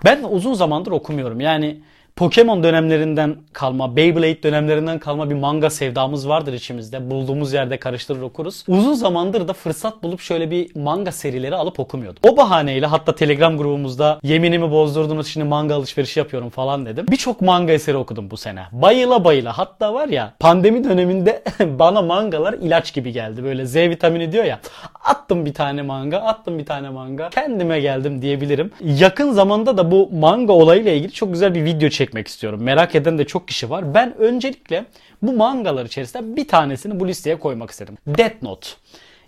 [0.06, 1.40] Ben uzun zamandır okumuyorum.
[1.40, 1.78] Yani
[2.20, 7.10] Pokemon dönemlerinden kalma, Beyblade dönemlerinden kalma bir manga sevdamız vardır içimizde.
[7.10, 8.64] Bulduğumuz yerde karıştırır okuruz.
[8.68, 12.20] Uzun zamandır da fırsat bulup şöyle bir manga serileri alıp okumuyordum.
[12.32, 17.06] O bahaneyle hatta Telegram grubumuzda yeminimi bozdurdunuz şimdi manga alışverişi yapıyorum falan dedim.
[17.12, 18.64] Birçok manga eseri okudum bu sene.
[18.72, 19.58] Bayıla bayıla.
[19.58, 21.44] Hatta var ya pandemi döneminde
[21.80, 23.44] bana mangalar ilaç gibi geldi.
[23.44, 24.60] Böyle Z vitamini diyor ya.
[25.04, 27.30] Attım bir tane manga, attım bir tane manga.
[27.30, 28.72] Kendime geldim diyebilirim.
[28.82, 32.64] Yakın zamanda da bu manga olayıyla ilgili çok güzel bir video çektim çekmek istiyorum.
[32.64, 33.94] Merak eden de çok kişi var.
[33.94, 34.86] Ben öncelikle
[35.22, 37.98] bu mangalar içerisinde bir tanesini bu listeye koymak istedim.
[38.08, 38.68] Death Note.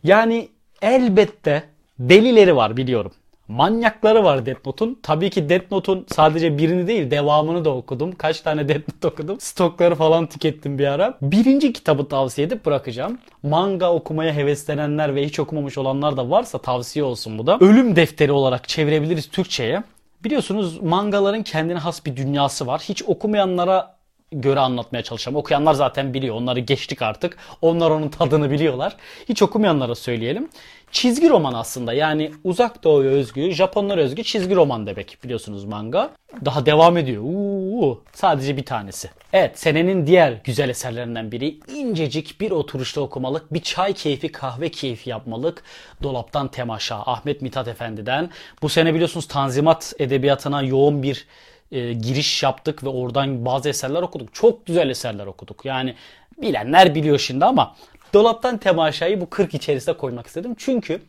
[0.04, 0.50] Yani
[0.82, 1.64] elbette
[2.00, 3.12] delileri var biliyorum.
[3.48, 5.00] Manyakları var Death Note'un.
[5.04, 8.12] Tabii ki Death Note'un sadece birini değil devamını da okudum.
[8.12, 9.40] Kaç tane Death Note okudum.
[9.40, 11.18] Stokları falan tükettim bir ara.
[11.22, 13.18] Birinci kitabı tavsiye edip bırakacağım.
[13.44, 17.58] Manga okumaya heveslenenler ve hiç okumamış olanlar da varsa tavsiye olsun bu da.
[17.62, 19.84] Ölüm defteri olarak çevirebiliriz Türkçe'ye.
[20.24, 22.82] Biliyorsunuz mangaların kendine has bir dünyası var.
[22.90, 24.01] Hiç okumayanlara
[24.32, 25.36] göre anlatmaya çalışacağım.
[25.36, 26.36] Okuyanlar zaten biliyor.
[26.36, 27.38] Onları geçtik artık.
[27.62, 28.96] Onlar onun tadını biliyorlar.
[29.30, 30.50] Hiç okumayanlara söyleyelim.
[30.92, 31.94] Çizgi roman aslında.
[31.94, 36.10] Yani uzak doğuya özgü, Japonlar özgü çizgi roman demek biliyorsunuz manga.
[36.46, 37.24] Daha devam ediyor.
[37.24, 39.10] Uuu, sadece bir tanesi.
[39.34, 45.10] Evet senenin diğer güzel eserlerinden biri incecik bir oturuşta okumalık, bir çay keyfi, kahve keyfi
[45.10, 45.64] yapmalık.
[46.04, 48.30] Dolaptan Temaşa, Ahmet Mithat Efendi'den.
[48.62, 51.28] Bu sene biliyorsunuz Tanzimat edebiyatına yoğun bir
[51.72, 54.34] e, giriş yaptık ve oradan bazı eserler okuduk.
[54.34, 55.66] Çok güzel eserler okuduk.
[55.66, 55.96] Yani
[56.42, 57.76] bilenler biliyor şimdi ama
[58.14, 60.56] dolaptan temaşayı bu 40 içerisine koymak istedim.
[60.58, 61.02] Çünkü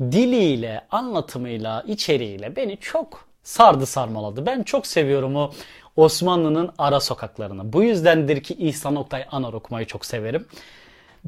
[0.00, 4.46] diliyle, anlatımıyla, içeriğiyle beni çok sardı sarmaladı.
[4.46, 5.52] Ben çok seviyorum o
[5.96, 7.72] Osmanlı'nın ara sokaklarını.
[7.72, 10.46] Bu yüzdendir ki İhsan Oktay Anar okumayı çok severim.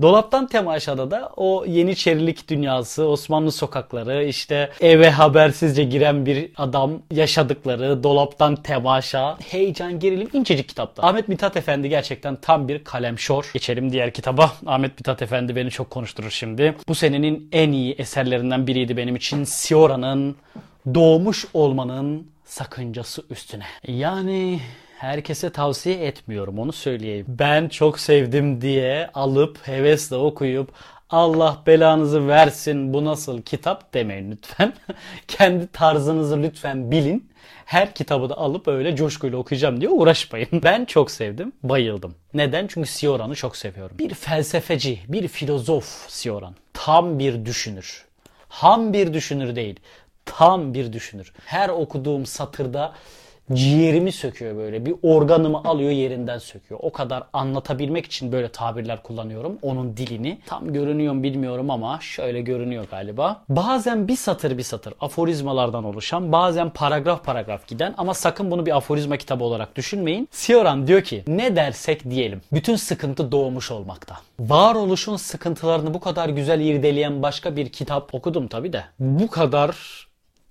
[0.02, 8.02] Dolaptan Temaşa'da da o Yeniçerilik dünyası, Osmanlı sokakları, işte eve habersizce giren bir adam yaşadıkları,
[8.02, 11.02] dolaptan temaşa, heyecan, gerilim, incecik kitapta.
[11.02, 13.50] Ahmet Mithat Efendi gerçekten tam bir kalemşor.
[13.52, 14.52] Geçelim diğer kitaba.
[14.66, 16.74] Ahmet Mithat Efendi beni çok konuşturur şimdi.
[16.88, 19.44] Bu senenin en iyi eserlerinden biriydi benim için.
[19.44, 20.36] Siora'nın
[20.94, 23.64] Doğmuş Olmanın Sakıncası Üstüne.
[23.88, 24.60] Yani
[24.98, 27.26] herkese tavsiye etmiyorum onu söyleyeyim.
[27.28, 30.72] Ben çok sevdim diye alıp hevesle okuyup
[31.10, 34.72] Allah belanızı versin bu nasıl kitap demeyin lütfen.
[35.28, 37.30] Kendi tarzınızı lütfen bilin.
[37.64, 40.48] Her kitabı da alıp öyle coşkuyla okuyacağım diye uğraşmayın.
[40.62, 42.14] Ben çok sevdim, bayıldım.
[42.34, 42.66] Neden?
[42.66, 43.98] Çünkü Sioran'ı çok seviyorum.
[43.98, 46.54] Bir felsefeci, bir filozof Sioran.
[46.72, 48.04] Tam bir düşünür.
[48.48, 49.80] Ham bir düşünür değil.
[50.24, 51.32] Tam bir düşünür.
[51.44, 52.94] Her okuduğum satırda
[53.52, 54.86] ciğerimi söküyor böyle.
[54.86, 56.80] Bir organımı alıyor yerinden söküyor.
[56.82, 59.58] O kadar anlatabilmek için böyle tabirler kullanıyorum.
[59.62, 60.38] Onun dilini.
[60.46, 63.42] Tam görünüyor mu bilmiyorum ama şöyle görünüyor galiba.
[63.48, 68.76] Bazen bir satır bir satır aforizmalardan oluşan bazen paragraf paragraf giden ama sakın bunu bir
[68.76, 70.28] aforizma kitabı olarak düşünmeyin.
[70.30, 72.40] Sioran diyor ki ne dersek diyelim.
[72.52, 74.16] Bütün sıkıntı doğmuş olmakta.
[74.40, 78.84] Varoluşun sıkıntılarını bu kadar güzel irdeleyen başka bir kitap okudum tabi de.
[78.98, 79.76] Bu kadar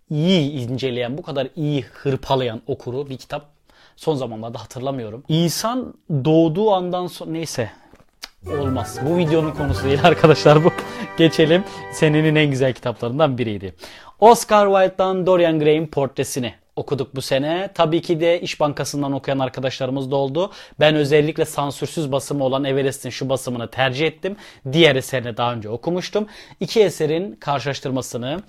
[0.10, 3.46] iyi inceleyen, bu kadar iyi hırpalayan okuru bir kitap
[3.96, 5.24] son zamanlarda hatırlamıyorum.
[5.30, 5.94] İnsan
[6.26, 7.72] doğduğu andan sonra neyse
[8.60, 9.00] olmaz.
[9.06, 10.72] Bu videonun konusu değil arkadaşlar bu.
[11.18, 11.64] Geçelim.
[11.94, 13.74] Senenin en güzel kitaplarından biriydi.
[14.20, 17.70] Oscar Wilde'dan Dorian Gray'in portresini okuduk bu sene.
[17.74, 20.52] Tabii ki de İş Bankası'ndan okuyan arkadaşlarımız da oldu.
[20.80, 24.36] Ben özellikle sansürsüz basımı olan Everest'in şu basımını tercih ettim.
[24.72, 26.28] Diğer eserini daha önce okumuştum.
[26.60, 28.40] İki eserin karşılaştırmasını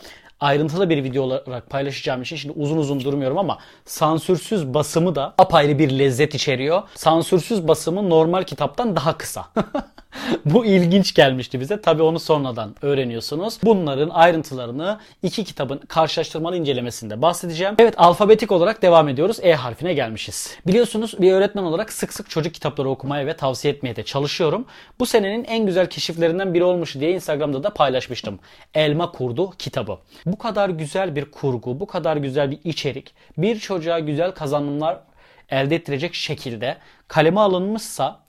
[0.41, 5.79] ayrıntılı bir video olarak paylaşacağım için şimdi uzun uzun durmuyorum ama sansürsüz basımı da apayrı
[5.79, 6.83] bir lezzet içeriyor.
[6.95, 9.47] Sansürsüz basımı normal kitaptan daha kısa.
[10.45, 11.81] Bu ilginç gelmişti bize.
[11.81, 13.59] Tabi onu sonradan öğreniyorsunuz.
[13.65, 17.75] Bunların ayrıntılarını iki kitabın karşılaştırmalı incelemesinde bahsedeceğim.
[17.79, 19.39] Evet alfabetik olarak devam ediyoruz.
[19.43, 20.57] E harfine gelmişiz.
[20.67, 24.67] Biliyorsunuz bir öğretmen olarak sık sık çocuk kitapları okumaya ve tavsiye etmeye de çalışıyorum.
[24.99, 28.39] Bu senenin en güzel keşiflerinden biri olmuş diye Instagram'da da paylaşmıştım.
[28.75, 29.99] Elma Kurdu kitabı.
[30.33, 35.01] Bu kadar güzel bir kurgu, bu kadar güzel bir içerik, bir çocuğa güzel kazanımlar
[35.49, 36.77] elde ettirecek şekilde
[37.09, 38.21] kaleme alınmışsa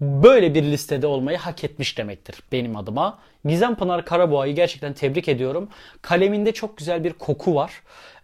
[0.00, 3.18] böyle bir listede olmayı hak etmiş demektir benim adıma.
[3.44, 5.68] Gizem Pınar Karaboğa'yı gerçekten tebrik ediyorum.
[6.02, 7.72] Kaleminde çok güzel bir koku var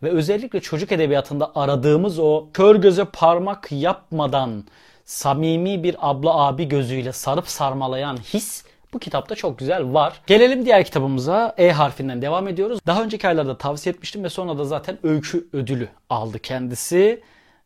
[0.03, 4.65] ve özellikle çocuk edebiyatında aradığımız o kör göze parmak yapmadan
[5.05, 10.21] samimi bir abla abi gözüyle sarıp sarmalayan his bu kitapta çok güzel var.
[10.27, 11.55] Gelelim diğer kitabımıza.
[11.59, 12.79] E harfinden devam ediyoruz.
[12.87, 17.23] Daha önceki aylarda tavsiye etmiştim ve sonra da zaten öykü ödülü aldı kendisi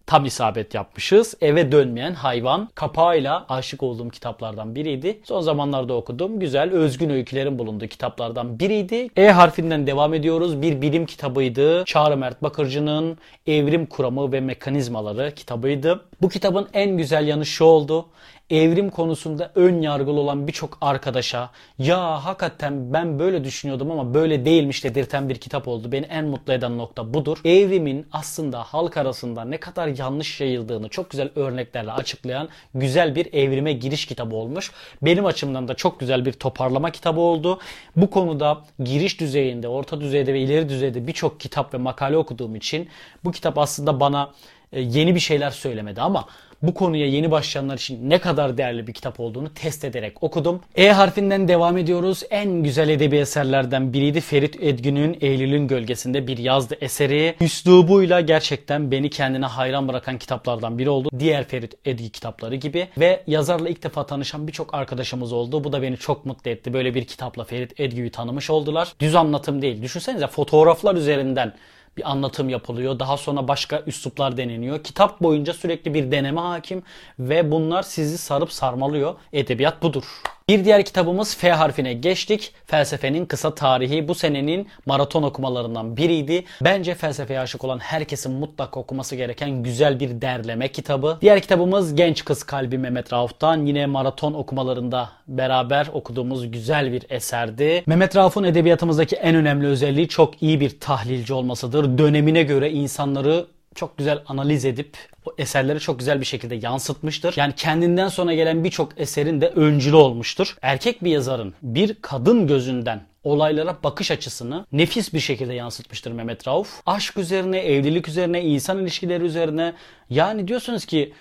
[0.07, 1.35] tam isabet yapmışız.
[1.41, 5.21] Eve dönmeyen hayvan kapağıyla aşık olduğum kitaplardan biriydi.
[5.25, 6.41] Son zamanlarda okudum.
[6.41, 9.09] Güzel özgün öykülerin bulunduğu kitaplardan biriydi.
[9.17, 10.62] E harfinden devam ediyoruz.
[10.62, 11.85] Bir bilim kitabıydı.
[11.85, 16.05] Çağrı Mert Bakırcı'nın Evrim Kuramı ve Mekanizmaları kitabıydı.
[16.23, 18.07] Bu kitabın en güzel yanı şu oldu
[18.51, 24.85] evrim konusunda ön yargılı olan birçok arkadaşa ya hakikaten ben böyle düşünüyordum ama böyle değilmiş
[24.85, 25.93] dedirten bir kitap oldu.
[25.93, 27.39] Beni en mutlu eden nokta budur.
[27.45, 33.73] Evrimin aslında halk arasında ne kadar yanlış yayıldığını çok güzel örneklerle açıklayan güzel bir evrime
[33.73, 34.71] giriş kitabı olmuş.
[35.03, 37.59] Benim açımdan da çok güzel bir toparlama kitabı oldu.
[37.97, 42.89] Bu konuda giriş düzeyinde, orta düzeyde ve ileri düzeyde birçok kitap ve makale okuduğum için
[43.25, 44.31] bu kitap aslında bana
[44.73, 46.25] e, yeni bir şeyler söylemedi ama
[46.67, 50.61] bu konuya yeni başlayanlar için ne kadar değerli bir kitap olduğunu test ederek okudum.
[50.77, 52.23] E harfinden devam ediyoruz.
[52.31, 54.21] En güzel edebi eserlerden biriydi.
[54.21, 57.35] Ferit Edgün'ün Eylül'ün Gölgesinde bir yazdı eseri.
[57.41, 61.09] Üslubuyla gerçekten beni kendine hayran bırakan kitaplardan biri oldu.
[61.19, 62.89] Diğer Ferit Edgü kitapları gibi.
[62.99, 65.65] Ve yazarla ilk defa tanışan birçok arkadaşımız oldu.
[65.65, 66.73] Bu da beni çok mutlu etti.
[66.73, 68.93] Böyle bir kitapla Ferit Edgü'yü tanımış oldular.
[69.01, 69.83] Düz anlatım değil.
[69.83, 71.53] Düşünsenize fotoğraflar üzerinden
[71.97, 72.99] bir anlatım yapılıyor.
[72.99, 74.85] Daha sonra başka üsluplar deneniyor.
[74.85, 76.83] Kitap boyunca sürekli bir deneme hakim
[77.19, 79.15] ve bunlar sizi sarıp sarmalıyor.
[79.33, 80.05] Edebiyat budur.
[80.49, 82.53] Bir diğer kitabımız F harfine geçtik.
[82.67, 86.45] Felsefenin kısa tarihi bu senenin maraton okumalarından biriydi.
[86.65, 91.19] Bence felsefeye aşık olan herkesin mutlaka okuması gereken güzel bir derleme kitabı.
[91.21, 93.67] Diğer kitabımız Genç Kız Kalbi Mehmet Rauf'tan.
[93.67, 97.83] Yine maraton okumalarında beraber okuduğumuz güzel bir eserdi.
[97.87, 101.99] Mehmet Rauf'un edebiyatımızdaki en önemli özelliği çok iyi bir tahlilci olmasıdır.
[101.99, 107.35] Dönemine göre insanları çok güzel analiz edip o eserleri çok güzel bir şekilde yansıtmıştır.
[107.37, 110.57] Yani kendinden sonra gelen birçok eserin de öncülü olmuştur.
[110.62, 116.81] Erkek bir yazarın bir kadın gözünden olaylara bakış açısını nefis bir şekilde yansıtmıştır Mehmet Rauf.
[116.87, 119.73] Aşk üzerine, evlilik üzerine, insan ilişkileri üzerine
[120.11, 121.12] yani diyorsunuz ki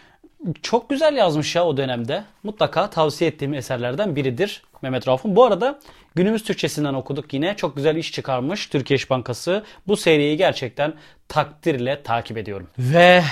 [0.61, 2.23] çok güzel yazmış ya o dönemde.
[2.43, 5.35] Mutlaka tavsiye ettiğim eserlerden biridir Mehmet Rauf'un.
[5.35, 5.79] Bu arada
[6.15, 7.55] günümüz Türkçesinden okuduk yine.
[7.55, 9.63] Çok güzel iş çıkarmış Türkiye İş Bankası.
[9.87, 10.93] Bu seriyi gerçekten
[11.27, 12.67] takdirle takip ediyorum.
[12.79, 13.23] Ve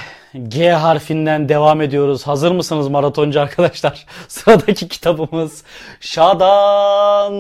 [0.48, 2.28] G harfinden devam ediyoruz.
[2.28, 4.06] Hazır mısınız maratoncu arkadaşlar?
[4.28, 5.64] Sıradaki kitabımız
[6.00, 7.34] Şadan.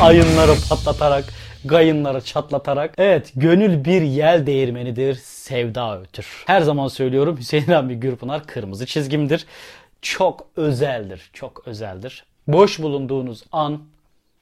[0.00, 1.24] Ayınları patlatarak
[1.64, 2.94] gayınları çatlatarak.
[2.98, 6.44] Evet gönül bir yel değirmenidir, sevda ötür.
[6.46, 9.46] Her zaman söylüyorum Hüseyin Rami Gürpınar kırmızı çizgimdir.
[10.02, 12.24] Çok özeldir, çok özeldir.
[12.48, 13.82] Boş bulunduğunuz an,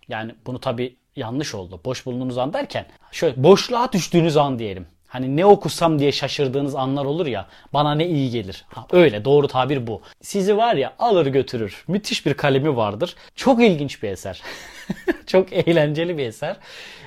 [0.09, 1.81] yani bunu tabi yanlış oldu.
[1.85, 4.87] Boş bulunduğunuz an derken, şöyle boşluğa düştüğünüz an diyelim.
[5.11, 7.47] Hani ne okusam diye şaşırdığınız anlar olur ya.
[7.73, 8.65] Bana ne iyi gelir.
[8.69, 10.03] Ha, öyle doğru tabir bu.
[10.23, 11.85] Sizi var ya alır götürür.
[11.89, 13.15] Müthiş bir kalemi vardır.
[13.35, 14.43] Çok ilginç bir eser.
[15.27, 16.57] Çok eğlenceli bir eser.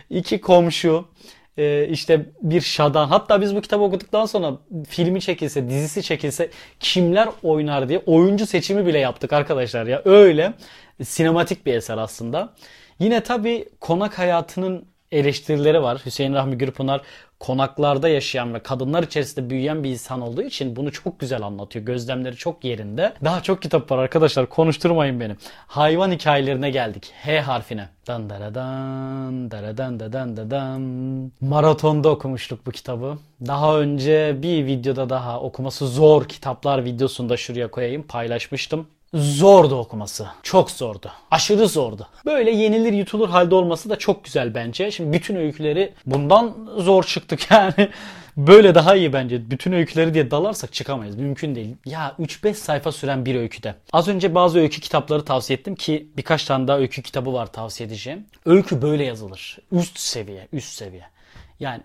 [0.09, 1.05] İki komşu
[1.57, 3.07] e, işte bir şadan.
[3.07, 4.57] Hatta biz bu kitabı okuduktan sonra
[4.89, 10.01] filmi çekilse, dizisi çekilse kimler oynar diye oyuncu seçimi bile yaptık arkadaşlar ya.
[10.05, 10.53] Öyle
[11.03, 12.53] sinematik bir eser aslında.
[12.99, 16.01] Yine tabii konak hayatının eleştirileri var.
[16.05, 17.01] Hüseyin Rahmi Gürpınar
[17.39, 21.85] konaklarda yaşayan ve kadınlar içerisinde büyüyen bir insan olduğu için bunu çok güzel anlatıyor.
[21.85, 23.13] Gözlemleri çok yerinde.
[23.23, 24.49] Daha çok kitap var arkadaşlar.
[24.49, 25.35] Konuşturmayın beni.
[25.67, 27.11] Hayvan hikayelerine geldik.
[27.23, 27.89] H harfine.
[28.07, 30.81] Dan daradan daradan dadan dadan.
[31.41, 33.17] Maratonda okumuştuk bu kitabı.
[33.47, 40.27] Daha önce bir videoda daha okuması zor kitaplar videosunda şuraya koyayım paylaşmıştım zordu okuması.
[40.43, 41.11] Çok zordu.
[41.31, 42.07] Aşırı zordu.
[42.25, 44.91] Böyle yenilir yutulur halde olması da çok güzel bence.
[44.91, 47.89] Şimdi bütün öyküleri bundan zor çıktık yani.
[48.37, 49.51] Böyle daha iyi bence.
[49.51, 51.15] Bütün öyküleri diye dalarsak çıkamayız.
[51.15, 51.75] Mümkün değil.
[51.85, 53.75] Ya 3-5 sayfa süren bir öyküde.
[53.93, 57.87] Az önce bazı öykü kitapları tavsiye ettim ki birkaç tane daha öykü kitabı var tavsiye
[57.87, 58.25] edeceğim.
[58.45, 59.57] Öykü böyle yazılır.
[59.71, 61.05] Üst seviye, üst seviye.
[61.59, 61.81] Yani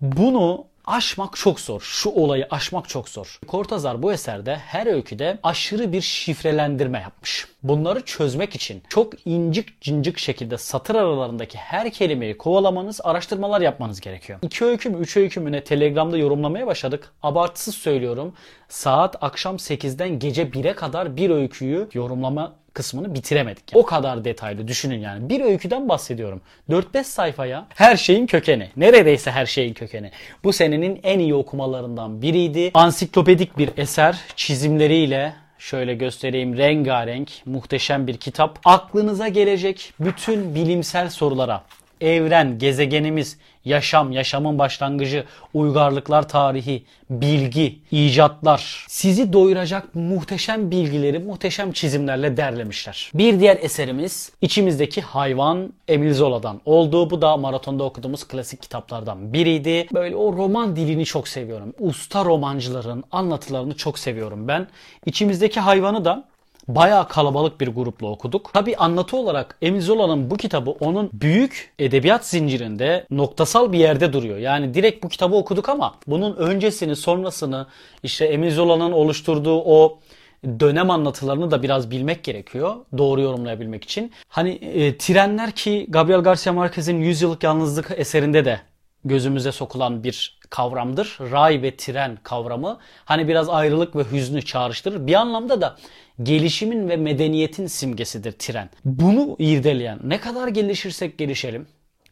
[0.00, 1.80] bunu aşmak çok zor.
[1.80, 3.38] Şu olayı aşmak çok zor.
[3.46, 7.48] Kortazar bu eserde her öyküde aşırı bir şifrelendirme yapmış.
[7.62, 14.38] Bunları çözmek için çok incik cincik şekilde satır aralarındaki her kelimeyi kovalamanız, araştırmalar yapmanız gerekiyor.
[14.42, 17.12] İki öykü mü, üç öykü mü ne Telegram'da yorumlamaya başladık.
[17.22, 18.34] Abartısız söylüyorum.
[18.68, 23.72] Saat akşam 8'den gece 1'e kadar bir öyküyü yorumlama kısmını bitiremedik.
[23.72, 23.82] Yani.
[23.82, 25.28] O kadar detaylı düşünün yani.
[25.28, 26.40] Bir öyküden bahsediyorum.
[26.70, 28.70] 4-5 sayfaya her şeyin kökeni.
[28.76, 30.10] Neredeyse her şeyin kökeni.
[30.44, 32.70] Bu senenin en iyi okumalarından biriydi.
[32.74, 38.58] Ansiklopedik bir eser çizimleriyle şöyle göstereyim rengarenk muhteşem bir kitap.
[38.64, 41.62] Aklınıza gelecek bütün bilimsel sorulara
[42.00, 52.36] evren, gezegenimiz, yaşam, yaşamın başlangıcı, uygarlıklar tarihi, bilgi, icatlar sizi doyuracak muhteşem bilgileri muhteşem çizimlerle
[52.36, 53.10] derlemişler.
[53.14, 57.10] Bir diğer eserimiz içimizdeki hayvan Emil Zola'dan oldu.
[57.10, 59.86] Bu da maratonda okuduğumuz klasik kitaplardan biriydi.
[59.94, 61.74] Böyle o roman dilini çok seviyorum.
[61.78, 64.66] Usta romancıların anlatılarını çok seviyorum ben.
[65.06, 66.27] İçimizdeki hayvanı da
[66.68, 68.52] bayağı kalabalık bir grupla okuduk.
[68.52, 74.38] Tabi anlatı olarak Emil Zola'nın bu kitabı onun büyük edebiyat zincirinde noktasal bir yerde duruyor.
[74.38, 77.66] Yani direkt bu kitabı okuduk ama bunun öncesini sonrasını
[78.02, 79.98] işte Emil Zola'nın oluşturduğu o
[80.44, 82.76] dönem anlatılarını da biraz bilmek gerekiyor.
[82.98, 84.12] Doğru yorumlayabilmek için.
[84.28, 88.60] Hani e, trenler ki Gabriel Garcia Marquez'in Yüzyıllık Yalnızlık eserinde de
[89.04, 91.18] gözümüze sokulan bir kavramdır.
[91.20, 95.06] Ray ve tren kavramı hani biraz ayrılık ve hüznü çağrıştırır.
[95.06, 95.76] Bir anlamda da
[96.22, 98.70] gelişimin ve medeniyetin simgesidir tren.
[98.84, 101.66] Bunu irdeleyen ne kadar gelişirsek gelişelim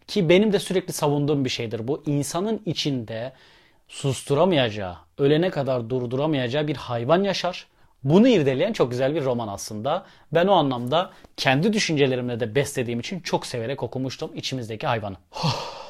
[0.07, 2.03] ki benim de sürekli savunduğum bir şeydir bu.
[2.07, 3.33] insanın içinde
[3.89, 7.67] susturamayacağı, ölene kadar durduramayacağı bir hayvan yaşar.
[8.05, 10.07] Bunu irdeleyen çok güzel bir roman aslında.
[10.33, 15.17] Ben o anlamda kendi düşüncelerimle de beslediğim için çok severek okumuştum içimizdeki hayvanı.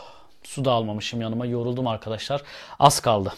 [0.57, 2.43] Su da almamışım yanıma yoruldum arkadaşlar.
[2.79, 3.33] Az kaldı.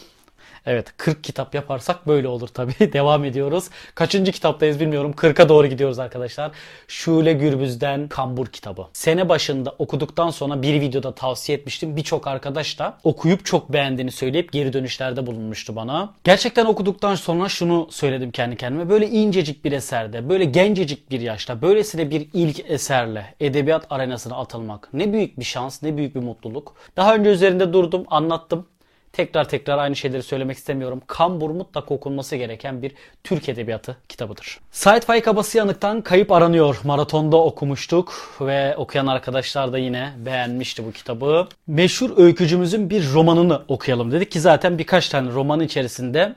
[0.69, 2.73] Evet 40 kitap yaparsak böyle olur tabii.
[2.93, 3.65] Devam ediyoruz.
[3.95, 5.13] Kaçıncı kitaptayız bilmiyorum.
[5.17, 6.51] 40'a doğru gidiyoruz arkadaşlar.
[6.89, 8.87] Şule Gürbüz'den Kambur kitabı.
[8.93, 11.97] Sene başında okuduktan sonra bir videoda tavsiye etmiştim.
[11.97, 16.15] Birçok arkadaş da okuyup çok beğendiğini söyleyip geri dönüşlerde bulunmuştu bana.
[16.25, 18.89] Gerçekten okuduktan sonra şunu söyledim kendi kendime.
[18.89, 24.89] Böyle incecik bir eserde, böyle gencecik bir yaşta, böylesine bir ilk eserle edebiyat arenasına atılmak
[24.93, 26.75] ne büyük bir şans, ne büyük bir mutluluk.
[26.97, 28.67] Daha önce üzerinde durdum, anlattım.
[29.13, 31.03] Tekrar tekrar aynı şeyleri söylemek istemiyorum.
[31.07, 32.93] Kambur mutlaka okunması gereken bir
[33.25, 34.61] Türk Edebiyatı kitabıdır.
[34.71, 41.49] Sait Faik Abasıyanık'tan Kayıp Aranıyor maratonda okumuştuk ve okuyan arkadaşlar da yine beğenmişti bu kitabı.
[41.67, 46.35] Meşhur öykücümüzün bir romanını okuyalım dedik ki zaten birkaç tane roman içerisinde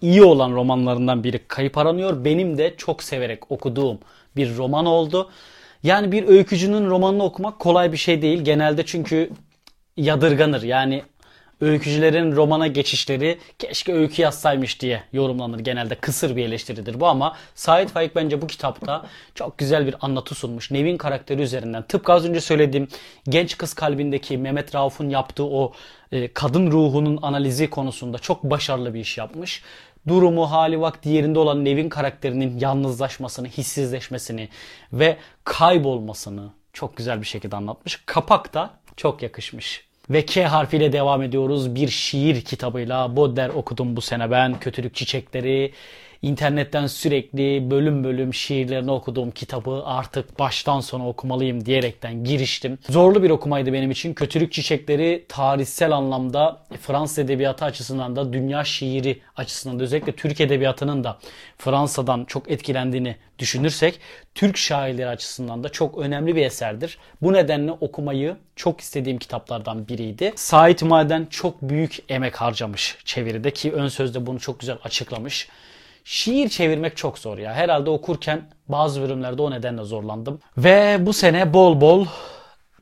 [0.00, 2.24] iyi olan romanlarından biri Kayıp Aranıyor.
[2.24, 3.98] Benim de çok severek okuduğum
[4.36, 5.30] bir roman oldu.
[5.82, 8.40] Yani bir öykücünün romanını okumak kolay bir şey değil.
[8.44, 9.30] Genelde çünkü
[9.96, 10.62] yadırganır.
[10.62, 11.02] Yani
[11.62, 15.58] öykücülerin romana geçişleri keşke öykü yazsaymış diye yorumlanır.
[15.58, 20.34] Genelde kısır bir eleştiridir bu ama Sait Faik bence bu kitapta çok güzel bir anlatı
[20.34, 20.70] sunmuş.
[20.70, 21.82] Nevin karakteri üzerinden.
[21.82, 22.88] Tıpkı az önce söylediğim
[23.28, 25.72] genç kız kalbindeki Mehmet Rauf'un yaptığı o
[26.12, 29.62] e, kadın ruhunun analizi konusunda çok başarılı bir iş yapmış
[30.08, 34.48] durumu, hali, vakti yerinde olan Nevin karakterinin yalnızlaşmasını, hissizleşmesini
[34.92, 38.02] ve kaybolmasını çok güzel bir şekilde anlatmış.
[38.06, 39.91] Kapak da çok yakışmış.
[40.10, 41.74] Ve K harfiyle devam ediyoruz.
[41.74, 44.60] Bir şiir kitabıyla Baudelaire okudum bu sene ben.
[44.60, 45.72] Kötülük Çiçekleri.
[46.22, 52.78] İnternetten sürekli bölüm bölüm şiirlerini okuduğum kitabı artık baştan sona okumalıyım diyerekten giriştim.
[52.88, 54.14] Zorlu bir okumaydı benim için.
[54.14, 61.04] Kötülük Çiçekleri tarihsel anlamda Fransız edebiyatı açısından da dünya şiiri açısından da özellikle Türk edebiyatının
[61.04, 61.18] da
[61.58, 64.00] Fransa'dan çok etkilendiğini düşünürsek
[64.34, 66.98] Türk şairleri açısından da çok önemli bir eserdir.
[67.22, 70.32] Bu nedenle okumayı çok istediğim kitaplardan biriydi.
[70.36, 75.48] Sait Maden çok büyük emek harcamış çeviride ki ön sözde bunu çok güzel açıklamış.
[76.04, 77.54] Şiir çevirmek çok zor ya.
[77.54, 80.40] Herhalde okurken bazı bölümlerde o nedenle zorlandım.
[80.58, 82.06] Ve bu sene bol bol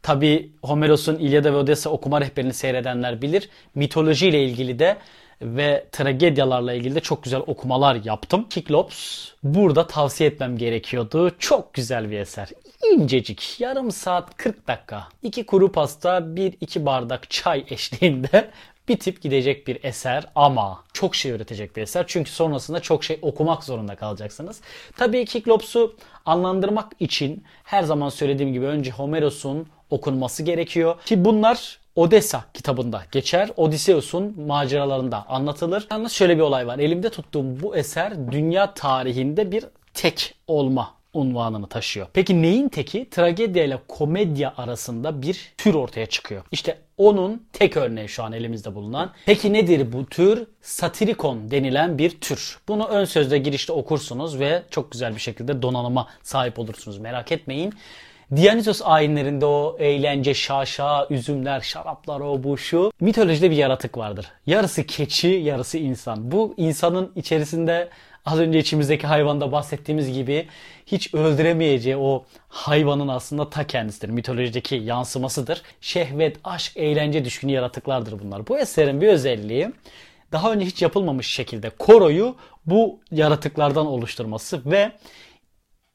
[0.03, 3.49] tabi Homeros'un İlyada ve Odessa okuma rehberini seyredenler bilir.
[3.75, 4.97] Mitoloji ile ilgili de
[5.43, 8.49] ve tragedyalarla ilgili de çok güzel okumalar yaptım.
[8.49, 11.31] Kiklops burada tavsiye etmem gerekiyordu.
[11.39, 12.49] Çok güzel bir eser.
[12.93, 15.09] İncecik, yarım saat 40 dakika.
[15.23, 18.51] iki kuru pasta, bir iki bardak çay eşliğinde
[18.91, 22.05] bitip gidecek bir eser ama çok şey öğretecek bir eser.
[22.07, 24.61] Çünkü sonrasında çok şey okumak zorunda kalacaksınız.
[24.97, 31.01] Tabii Kiklops'u anlandırmak için her zaman söylediğim gibi önce Homeros'un okunması gerekiyor.
[31.05, 33.51] Ki bunlar Odessa kitabında geçer.
[33.57, 35.87] Odysseus'un maceralarında anlatılır.
[35.91, 36.79] Yalnız şöyle bir olay var.
[36.79, 42.07] Elimde tuttuğum bu eser dünya tarihinde bir tek olma unvanını taşıyor.
[42.13, 43.11] Peki neyin teki?
[43.11, 46.45] Tragedya ile komedya arasında bir tür ortaya çıkıyor.
[46.53, 49.13] İşte onun tek örneği şu an elimizde bulunan.
[49.27, 50.47] Peki nedir bu tür?
[50.63, 52.59] Satirikon denilen bir tür.
[52.69, 56.99] Bunu ön sözde girişte okursunuz ve çok güzel bir şekilde donanıma sahip olursunuz.
[56.99, 57.75] Merak etmeyin.
[58.37, 62.93] Dionysos ayinlerinde o eğlence, şaşa, üzümler, şaraplar o bu şu.
[63.01, 64.27] Mitolojide bir yaratık vardır.
[64.47, 66.31] Yarısı keçi, yarısı insan.
[66.31, 67.89] Bu insanın içerisinde
[68.25, 70.47] az önce içimizdeki hayvanda bahsettiğimiz gibi
[70.87, 74.09] hiç öldüremeyeceği o hayvanın aslında ta kendisidir.
[74.09, 75.63] Mitolojideki yansımasıdır.
[75.81, 78.47] Şehvet, aşk, eğlence düşkünü yaratıklardır bunlar.
[78.47, 79.71] Bu eserin bir özelliği
[80.33, 84.93] daha önce hiç yapılmamış şekilde koroyu bu yaratıklardan oluşturması ve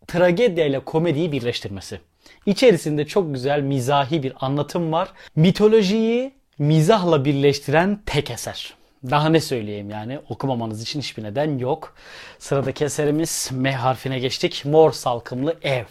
[0.07, 1.99] tragedya ile komediyi birleştirmesi.
[2.45, 5.09] İçerisinde çok güzel mizahi bir anlatım var.
[5.35, 8.73] Mitolojiyi mizahla birleştiren tek eser.
[9.09, 11.95] Daha ne söyleyeyim yani okumamanız için hiçbir neden yok.
[12.39, 14.63] Sıradaki eserimiz M harfine geçtik.
[14.65, 15.85] Mor Salkımlı Ev.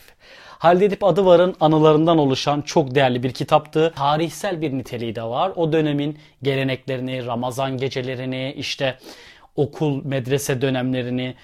[0.58, 3.92] Halide Edip Adıvar'ın anılarından oluşan çok değerli bir kitaptı.
[3.96, 5.52] Tarihsel bir niteliği de var.
[5.56, 8.98] O dönemin geleneklerini, Ramazan gecelerini, işte
[9.56, 11.34] okul, medrese dönemlerini,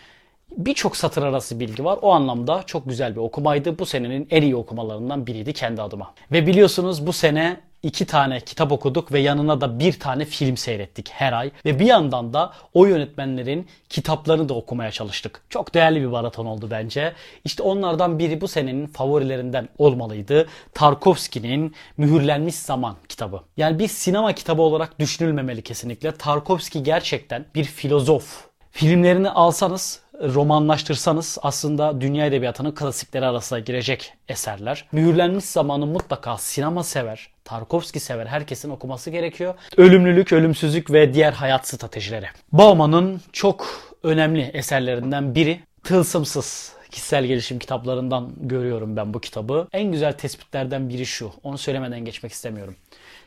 [0.57, 1.99] birçok satır arası bilgi var.
[2.03, 3.79] O anlamda çok güzel bir okumaydı.
[3.79, 6.15] Bu senenin en iyi okumalarından biriydi kendi adıma.
[6.33, 11.11] Ve biliyorsunuz bu sene iki tane kitap okuduk ve yanına da bir tane film seyrettik
[11.11, 11.51] her ay.
[11.65, 15.43] Ve bir yandan da o yönetmenlerin kitaplarını da okumaya çalıştık.
[15.49, 17.13] Çok değerli bir maraton oldu bence.
[17.45, 20.49] İşte onlardan biri bu senenin favorilerinden olmalıydı.
[20.75, 23.41] Tarkovski'nin Mühürlenmiş Zaman kitabı.
[23.57, 26.13] Yani bir sinema kitabı olarak düşünülmemeli kesinlikle.
[26.13, 28.51] Tarkovski gerçekten bir filozof.
[28.71, 34.85] Filmlerini alsanız romanlaştırsanız aslında dünya edebiyatının klasikleri arasına girecek eserler.
[34.93, 39.55] Mühürlenmiş zamanı mutlaka sinema sever, Tarkovski sever herkesin okuması gerekiyor.
[39.77, 42.27] Ölümlülük, ölümsüzlük ve diğer hayat stratejileri.
[42.53, 43.67] Bauman'ın çok
[44.03, 49.69] önemli eserlerinden biri Tılsımsız kişisel gelişim kitaplarından görüyorum ben bu kitabı.
[49.73, 51.33] En güzel tespitlerden biri şu.
[51.43, 52.77] Onu söylemeden geçmek istemiyorum.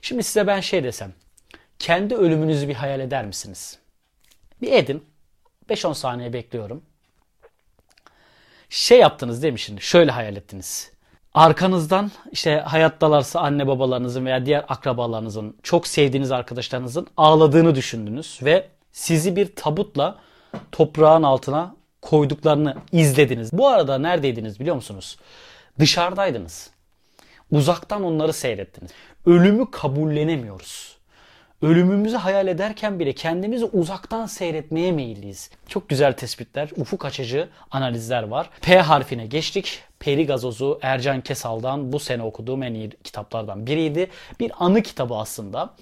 [0.01, 1.13] Şimdi size ben şey desem.
[1.79, 3.79] Kendi ölümünüzü bir hayal eder misiniz?
[4.61, 5.03] Bir edin.
[5.69, 6.83] 5-10 saniye bekliyorum.
[8.69, 9.81] Şey yaptınız değil mi şimdi?
[9.81, 10.91] Şöyle hayal ettiniz.
[11.33, 19.35] Arkanızdan işte hayattalarsa anne babalarınızın veya diğer akrabalarınızın, çok sevdiğiniz arkadaşlarınızın ağladığını düşündünüz ve sizi
[19.35, 20.19] bir tabutla
[20.71, 23.53] toprağın altına koyduklarını izlediniz.
[23.53, 25.17] Bu arada neredeydiniz biliyor musunuz?
[25.79, 26.69] Dışarıdaydınız.
[27.51, 28.91] Uzaktan onları seyrettiniz.
[29.25, 30.92] Ölümü kabullenemiyoruz.
[31.63, 35.49] Ölümümüzü hayal ederken bile kendimizi uzaktan seyretmeye meyilliyiz.
[35.67, 38.49] Çok güzel tespitler, ufuk açıcı analizler var.
[38.61, 39.79] P harfine geçtik.
[39.99, 44.09] Peri Gazozu Ercan Kesal'dan bu sene okuduğum en iyi kitaplardan biriydi.
[44.39, 45.73] Bir anı kitabı aslında.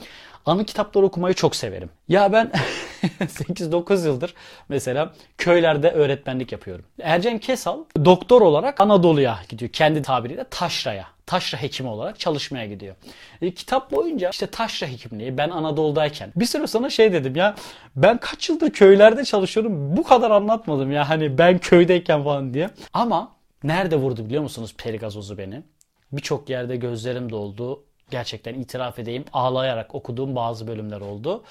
[0.45, 1.89] Anı kitapları okumayı çok severim.
[2.07, 2.51] Ya ben
[3.19, 4.33] 8-9 yıldır
[4.69, 6.85] mesela köylerde öğretmenlik yapıyorum.
[7.01, 9.71] Ercan Kesal doktor olarak Anadolu'ya gidiyor.
[9.71, 11.07] Kendi tabiriyle taşraya.
[11.31, 12.95] Taşra hekimi olarak çalışmaya gidiyor.
[13.41, 17.55] E, kitap boyunca işte taşra hekimliği ben Anadolu'dayken bir süre sonra şey dedim ya
[17.95, 22.69] ben kaç yıldır köylerde çalışıyorum bu kadar anlatmadım ya hani ben köydeyken falan diye.
[22.93, 23.31] Ama
[23.63, 25.63] nerede vurdu biliyor musunuz perigazozu beni?
[26.11, 31.43] Birçok yerde gözlerim doldu gerçekten itiraf edeyim ağlayarak okuduğum bazı bölümler oldu.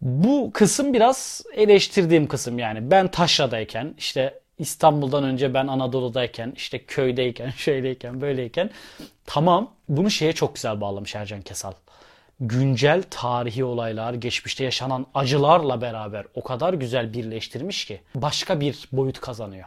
[0.00, 2.90] Bu kısım biraz eleştirdiğim kısım yani.
[2.90, 8.70] Ben Taşra'dayken işte İstanbul'dan önce ben Anadolu'dayken işte köydeyken şöyleyken böyleyken
[9.26, 11.72] tamam bunu şeye çok güzel bağlamış Ercan Kesal.
[12.40, 19.20] Güncel tarihi olaylar, geçmişte yaşanan acılarla beraber o kadar güzel birleştirmiş ki başka bir boyut
[19.20, 19.66] kazanıyor.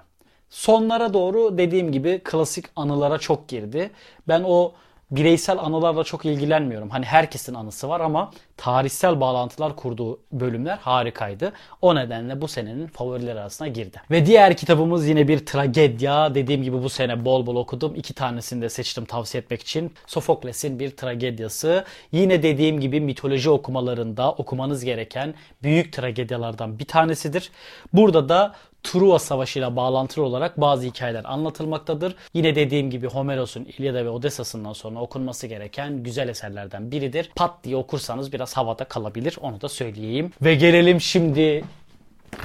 [0.50, 3.92] Sonlara doğru dediğim gibi klasik anılara çok girdi.
[4.28, 4.74] Ben o
[5.16, 6.90] bireysel anılarla çok ilgilenmiyorum.
[6.90, 11.54] Hani herkesin anısı var ama tarihsel bağlantılar kurduğu bölümler harikaydı.
[11.82, 14.02] O nedenle bu senenin favorileri arasına girdi.
[14.12, 16.36] Ve diğer kitabımız yine bir tragedya.
[16.36, 17.96] Dediğim gibi bu sene bol bol okudum.
[17.96, 19.94] İki tanesini de seçtim tavsiye etmek için.
[20.08, 21.86] Sofokles'in bir tragedyası.
[22.12, 25.34] Yine dediğim gibi mitoloji okumalarında okumanız gereken
[25.64, 27.52] büyük tragedyalardan bir tanesidir.
[27.94, 32.16] Burada da Truva Savaşı ile bağlantılı olarak bazı hikayeler anlatılmaktadır.
[32.34, 37.32] Yine dediğim gibi Homeros'un İlyada ve Odessa'sından sonra okunması gereken güzel eserlerden biridir.
[37.36, 40.32] Pat diye okursanız biraz havada kalabilir onu da söyleyeyim.
[40.42, 41.64] Ve gelelim şimdi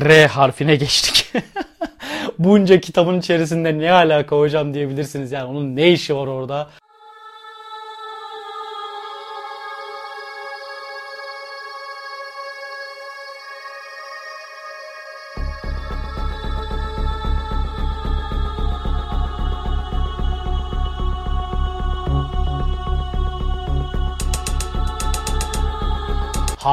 [0.01, 1.33] R harfine geçtik.
[2.39, 5.33] Bunca kitabın içerisinde ne alaka hocam diyebilirsiniz.
[5.33, 6.69] Yani onun ne işi var orada?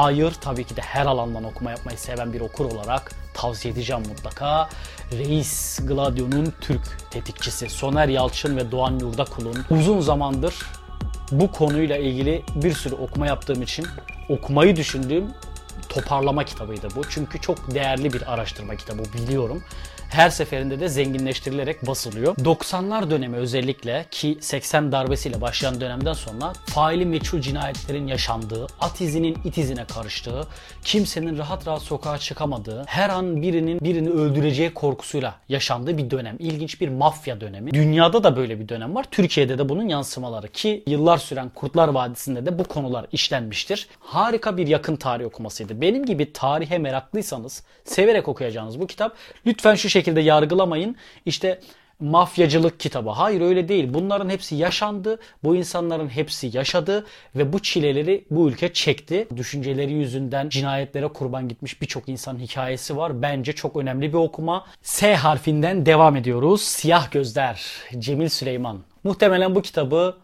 [0.06, 4.68] Hayır tabii ki de her alandan okuma yapmayı seven bir okur olarak tavsiye edeceğim mutlaka.
[5.12, 10.54] Reis Gladio'nun Türk tetikçisi Soner Yalçın ve Doğan Yurdakul'un uzun zamandır
[11.30, 13.86] bu konuyla ilgili bir sürü okuma yaptığım için
[14.28, 15.24] okumayı düşündüğüm
[15.88, 17.02] toparlama kitabıydı bu.
[17.08, 19.62] Çünkü çok değerli bir araştırma kitabı biliyorum
[20.10, 22.36] her seferinde de zenginleştirilerek basılıyor.
[22.36, 29.38] 90'lar dönemi özellikle ki 80 darbesiyle başlayan dönemden sonra faili meçhul cinayetlerin yaşandığı, at izinin
[29.44, 30.48] it izine karıştığı,
[30.84, 36.36] kimsenin rahat rahat sokağa çıkamadığı, her an birinin birini öldüreceği korkusuyla yaşandığı bir dönem.
[36.38, 37.72] İlginç bir mafya dönemi.
[37.72, 39.06] Dünyada da böyle bir dönem var.
[39.10, 43.88] Türkiye'de de bunun yansımaları ki yıllar süren Kurtlar Vadisi'nde de bu konular işlenmiştir.
[44.00, 45.80] Harika bir yakın tarih okumasıydı.
[45.80, 50.96] Benim gibi tarihe meraklıysanız severek okuyacağınız bu kitap lütfen şu şekilde yargılamayın.
[51.26, 51.60] İşte
[52.00, 53.10] mafyacılık kitabı.
[53.10, 53.94] Hayır öyle değil.
[53.94, 55.20] Bunların hepsi yaşandı.
[55.44, 59.28] Bu insanların hepsi yaşadı ve bu çileleri bu ülke çekti.
[59.36, 63.22] Düşünceleri yüzünden cinayetlere kurban gitmiş birçok insanın hikayesi var.
[63.22, 64.66] Bence çok önemli bir okuma.
[64.82, 66.62] S harfinden devam ediyoruz.
[66.62, 67.66] Siyah Gözler.
[67.98, 68.78] Cemil Süleyman.
[69.04, 70.16] Muhtemelen bu kitabı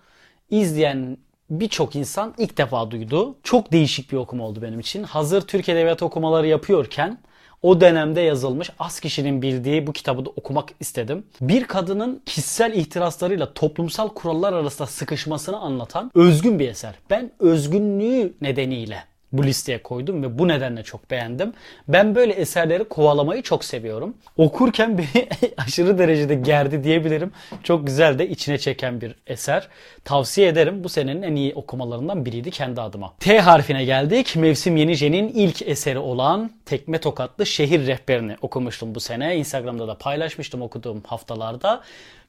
[0.50, 1.18] izleyen
[1.50, 3.36] birçok insan ilk defa duydu.
[3.42, 5.02] Çok değişik bir okuma oldu benim için.
[5.02, 7.18] Hazır Türk Edebiyatı okumaları yapıyorken
[7.62, 11.24] o dönemde yazılmış az kişinin bildiği bu kitabı da okumak istedim.
[11.40, 16.94] Bir kadının kişisel ihtiraslarıyla toplumsal kurallar arasında sıkışmasını anlatan özgün bir eser.
[17.10, 21.53] Ben özgünlüğü nedeniyle bu listeye koydum ve bu nedenle çok beğendim.
[21.89, 24.14] Ben böyle eserleri kovalamayı çok seviyorum.
[24.37, 27.33] Okurken beni aşırı derecede gerdi diyebilirim.
[27.62, 29.68] Çok güzel de içine çeken bir eser.
[30.05, 30.85] Tavsiye ederim.
[30.85, 33.14] Bu senenin en iyi okumalarından biriydi kendi adıma.
[33.20, 34.37] T harfine geldik.
[34.37, 39.37] Mevsim Yenice'nin ilk eseri olan Tekme Tokatlı Şehir Rehberini okumuştum bu sene.
[39.37, 41.83] Instagram'da da paylaşmıştım okuduğum haftalarda.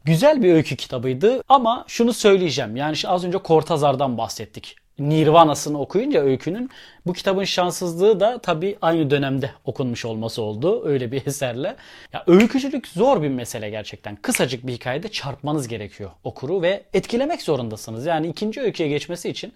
[0.05, 2.75] Güzel bir öykü kitabıydı ama şunu söyleyeceğim.
[2.75, 4.82] Yani az önce Kortazar'dan bahsettik.
[4.99, 6.69] Nirvana'sını okuyunca öykünün
[7.05, 11.75] bu kitabın şanssızlığı da tabii aynı dönemde okunmuş olması oldu öyle bir eserle.
[12.13, 14.15] Ya öykücülük zor bir mesele gerçekten.
[14.15, 18.05] Kısacık bir hikayede çarpmanız gerekiyor okuru ve etkilemek zorundasınız.
[18.05, 19.53] Yani ikinci öyküye geçmesi için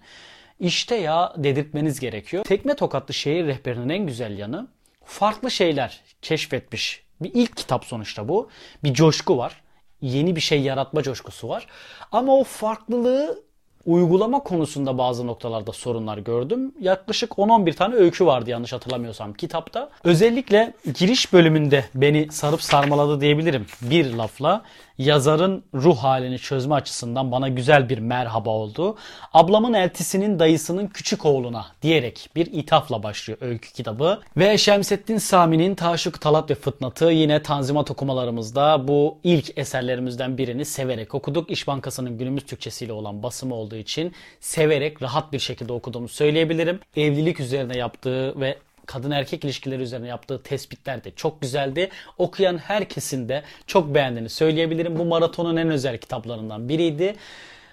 [0.60, 2.44] işte ya dedirtmeniz gerekiyor.
[2.44, 4.68] Tekme tokatlı şehir rehberinin en güzel yanı
[5.04, 7.02] farklı şeyler keşfetmiş.
[7.20, 8.48] Bir ilk kitap sonuçta bu.
[8.84, 9.62] Bir coşku var.
[10.00, 11.66] Yeni bir şey yaratma coşkusu var.
[12.12, 13.47] Ama o farklılığı
[13.86, 16.72] uygulama konusunda bazı noktalarda sorunlar gördüm.
[16.80, 19.90] Yaklaşık 10-11 tane öykü vardı yanlış hatırlamıyorsam kitapta.
[20.04, 24.62] Özellikle giriş bölümünde beni sarıp sarmaladı diyebilirim bir lafla.
[24.98, 28.96] Yazarın ruh halini çözme açısından bana güzel bir merhaba oldu.
[29.32, 34.20] Ablamın eltisinin dayısının küçük oğluna diyerek bir ithafla başlıyor öykü kitabı.
[34.36, 41.14] Ve Şemsettin Sami'nin Taşık Talat ve Fıtnatı yine Tanzimat okumalarımızda bu ilk eserlerimizden birini severek
[41.14, 41.50] okuduk.
[41.50, 46.80] İş Bankası'nın günümüz Türkçesiyle olan basımı olduğu için severek rahat bir şekilde okuduğumu söyleyebilirim.
[46.96, 51.90] Evlilik üzerine yaptığı ve kadın erkek ilişkileri üzerine yaptığı tespitler de çok güzeldi.
[52.18, 54.98] Okuyan herkesin de çok beğendiğini söyleyebilirim.
[54.98, 57.16] Bu maratonun en özel kitaplarından biriydi.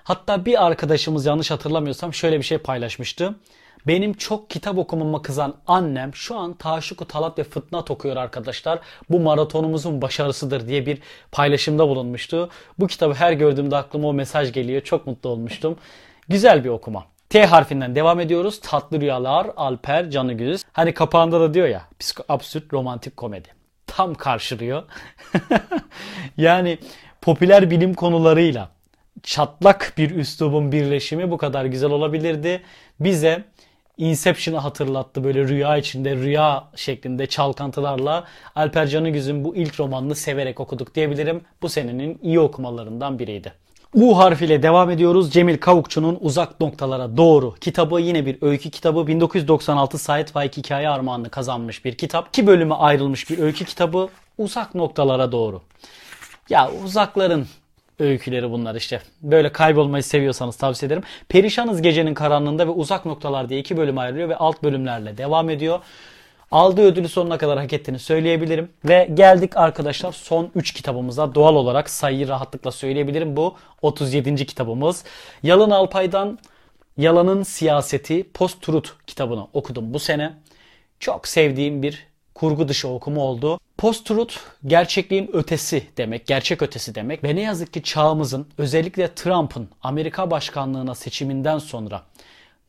[0.03, 3.35] Hatta bir arkadaşımız yanlış hatırlamıyorsam şöyle bir şey paylaşmıştı.
[3.87, 8.79] Benim çok kitap okumama kızan annem şu an Taşık Talat ve Fıtnat okuyor arkadaşlar.
[9.09, 10.99] Bu maratonumuzun başarısıdır diye bir
[11.31, 12.49] paylaşımda bulunmuştu.
[12.79, 14.81] Bu kitabı her gördüğümde aklıma o mesaj geliyor.
[14.81, 15.77] Çok mutlu olmuştum.
[16.29, 17.14] Güzel bir okuma.
[17.35, 18.59] T harfinden devam ediyoruz.
[18.59, 20.61] Tatlı Rüyalar, Alper Canıgüz.
[20.71, 23.47] Hani kapağında da diyor ya psiko absürt romantik komedi.
[23.87, 24.83] Tam karşılıyor.
[26.37, 26.77] yani
[27.21, 28.69] popüler bilim konularıyla
[29.23, 32.61] çatlak bir üslubun birleşimi bu kadar güzel olabilirdi.
[32.99, 33.43] Bize
[33.97, 38.23] Inception'ı hatırlattı böyle rüya içinde rüya şeklinde çalkantılarla
[38.55, 41.41] Alper Canıgüz'ün bu ilk romanını severek okuduk diyebilirim.
[41.61, 43.64] Bu senenin iyi okumalarından biriydi.
[43.95, 45.31] U harfiyle devam ediyoruz.
[45.31, 49.07] Cemil Kavukçu'nun Uzak Noktalara Doğru kitabı yine bir öykü kitabı.
[49.07, 52.27] 1996 Sait Faik Hikaye Armağanını kazanmış bir kitap.
[52.27, 54.09] İki bölüme ayrılmış bir öykü kitabı.
[54.37, 55.61] Uzak Noktalara Doğru.
[56.49, 57.47] Ya uzakların
[57.99, 59.01] öyküleri bunlar işte.
[59.21, 61.03] Böyle kaybolmayı seviyorsanız tavsiye ederim.
[61.29, 65.79] Perişanız Gecenin Karanlığında ve Uzak Noktalar diye iki bölüm ayrılıyor ve alt bölümlerle devam ediyor.
[66.51, 68.69] Aldığı ödülü sonuna kadar hak ettiğini söyleyebilirim.
[68.85, 71.35] Ve geldik arkadaşlar son 3 kitabımıza.
[71.35, 73.37] Doğal olarak sayıyı rahatlıkla söyleyebilirim.
[73.37, 74.45] Bu 37.
[74.45, 75.03] kitabımız.
[75.43, 76.39] Yalın Alpay'dan
[76.97, 80.33] Yalanın Siyaseti Post-Truth kitabını okudum bu sene.
[80.99, 83.59] Çok sevdiğim bir kurgu dışı okuma oldu.
[83.77, 84.35] Post-truth
[84.65, 90.95] gerçekliğin ötesi demek, gerçek ötesi demek ve ne yazık ki çağımızın özellikle Trump'ın Amerika başkanlığına
[90.95, 92.03] seçiminden sonra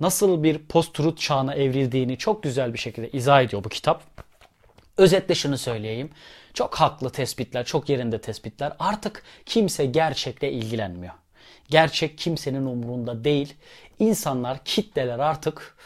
[0.00, 4.02] nasıl bir post-truth çağına evrildiğini çok güzel bir şekilde izah ediyor bu kitap.
[4.96, 6.10] Özetle şunu söyleyeyim.
[6.54, 8.72] Çok haklı tespitler, çok yerinde tespitler.
[8.78, 11.14] Artık kimse gerçekle ilgilenmiyor.
[11.70, 13.54] Gerçek kimsenin umurunda değil.
[13.98, 15.76] İnsanlar, kitleler artık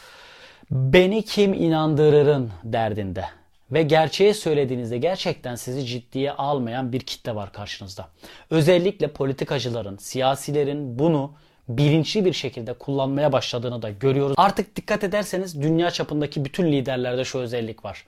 [0.70, 3.24] beni kim inandırırın derdinde.
[3.72, 8.08] Ve gerçeği söylediğinizde gerçekten sizi ciddiye almayan bir kitle var karşınızda.
[8.50, 11.32] Özellikle politikacıların, siyasilerin bunu
[11.79, 14.35] bilinçli bir şekilde kullanmaya başladığını da görüyoruz.
[14.39, 18.07] Artık dikkat ederseniz dünya çapındaki bütün liderlerde şu özellik var.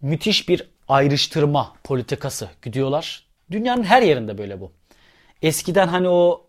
[0.00, 3.24] Müthiş bir ayrıştırma politikası gidiyorlar.
[3.50, 4.72] Dünyanın her yerinde böyle bu.
[5.42, 6.46] Eskiden hani o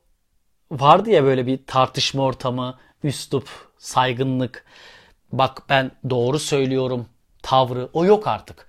[0.72, 4.66] vardı ya böyle bir tartışma ortamı, üslup, saygınlık.
[5.32, 7.06] Bak ben doğru söylüyorum
[7.42, 8.68] tavrı o yok artık.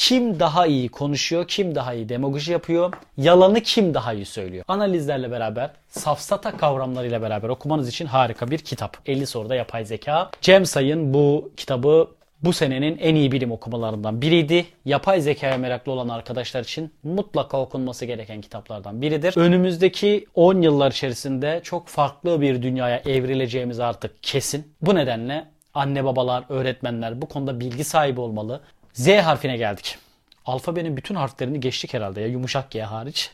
[0.00, 4.64] Kim daha iyi konuşuyor, kim daha iyi demagoji yapıyor, yalanı kim daha iyi söylüyor.
[4.68, 8.96] Analizlerle beraber, safsata kavramlarıyla beraber okumanız için harika bir kitap.
[9.06, 10.30] 50 soruda yapay zeka.
[10.40, 12.08] Cem Sayın bu kitabı
[12.42, 14.66] bu senenin en iyi bilim okumalarından biriydi.
[14.84, 19.36] Yapay zekaya meraklı olan arkadaşlar için mutlaka okunması gereken kitaplardan biridir.
[19.36, 24.74] Önümüzdeki 10 yıllar içerisinde çok farklı bir dünyaya evrileceğimiz artık kesin.
[24.82, 25.44] Bu nedenle
[25.74, 28.60] anne babalar, öğretmenler bu konuda bilgi sahibi olmalı.
[28.92, 29.98] Z harfine geldik.
[30.46, 33.30] Alfabenin bütün harflerini geçtik herhalde ya yumuşak G hariç.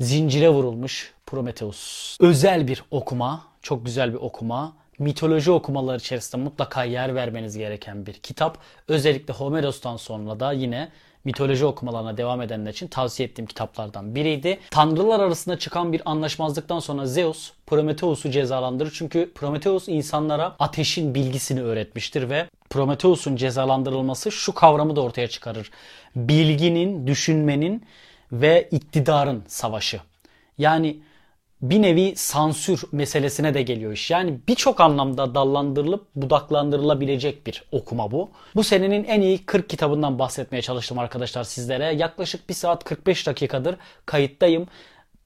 [0.00, 2.16] Zincire vurulmuş Prometheus.
[2.20, 4.72] Özel bir okuma, çok güzel bir okuma.
[4.98, 8.58] Mitoloji okumaları içerisinde mutlaka yer vermeniz gereken bir kitap.
[8.88, 10.88] Özellikle Homeros'tan sonra da yine
[11.24, 14.58] mitoloji okumalarına devam edenler için tavsiye ettiğim kitaplardan biriydi.
[14.70, 18.92] Tanrılar arasında çıkan bir anlaşmazlıktan sonra Zeus Prometheus'u cezalandırır.
[18.94, 25.70] Çünkü Prometheus insanlara ateşin bilgisini öğretmiştir ve Prometheus'un cezalandırılması şu kavramı da ortaya çıkarır.
[26.16, 27.84] Bilginin, düşünmenin
[28.32, 30.00] ve iktidarın savaşı.
[30.58, 30.96] Yani
[31.62, 34.10] bir nevi sansür meselesine de geliyor iş.
[34.10, 38.30] Yani birçok anlamda dallandırılıp budaklandırılabilecek bir okuma bu.
[38.54, 41.84] Bu senenin en iyi 40 kitabından bahsetmeye çalıştım arkadaşlar sizlere.
[41.94, 44.66] Yaklaşık 1 saat 45 dakikadır kayıttayım.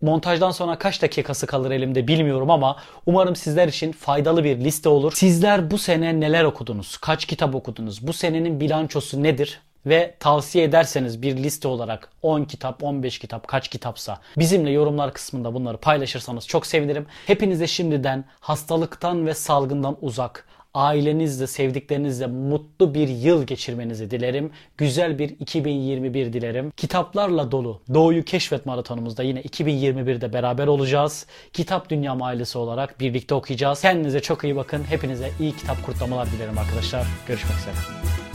[0.03, 2.77] Montajdan sonra kaç dakikası kalır elimde bilmiyorum ama
[3.07, 5.13] umarım sizler için faydalı bir liste olur.
[5.13, 6.97] Sizler bu sene neler okudunuz?
[6.97, 8.07] Kaç kitap okudunuz?
[8.07, 9.61] Bu senenin bilançosu nedir?
[9.87, 15.55] ve tavsiye ederseniz bir liste olarak 10 kitap, 15 kitap, kaç kitapsa bizimle yorumlar kısmında
[15.55, 17.07] bunları paylaşırsanız çok sevinirim.
[17.27, 20.47] Hepinize şimdiden hastalıktan ve salgından uzak,
[20.79, 24.51] ailenizle, sevdiklerinizle mutlu bir yıl geçirmenizi dilerim.
[24.77, 26.73] Güzel bir 2021 dilerim.
[26.77, 31.27] Kitaplarla dolu Doğu'yu Keşfet Maratonumuzda yine 2021'de beraber olacağız.
[31.53, 33.81] Kitap Dünyam ailesi olarak birlikte okuyacağız.
[33.81, 34.85] Kendinize çok iyi bakın.
[34.85, 37.07] Hepinize iyi kitap kurtlamalar dilerim arkadaşlar.
[37.27, 38.28] Görüşmek üzere.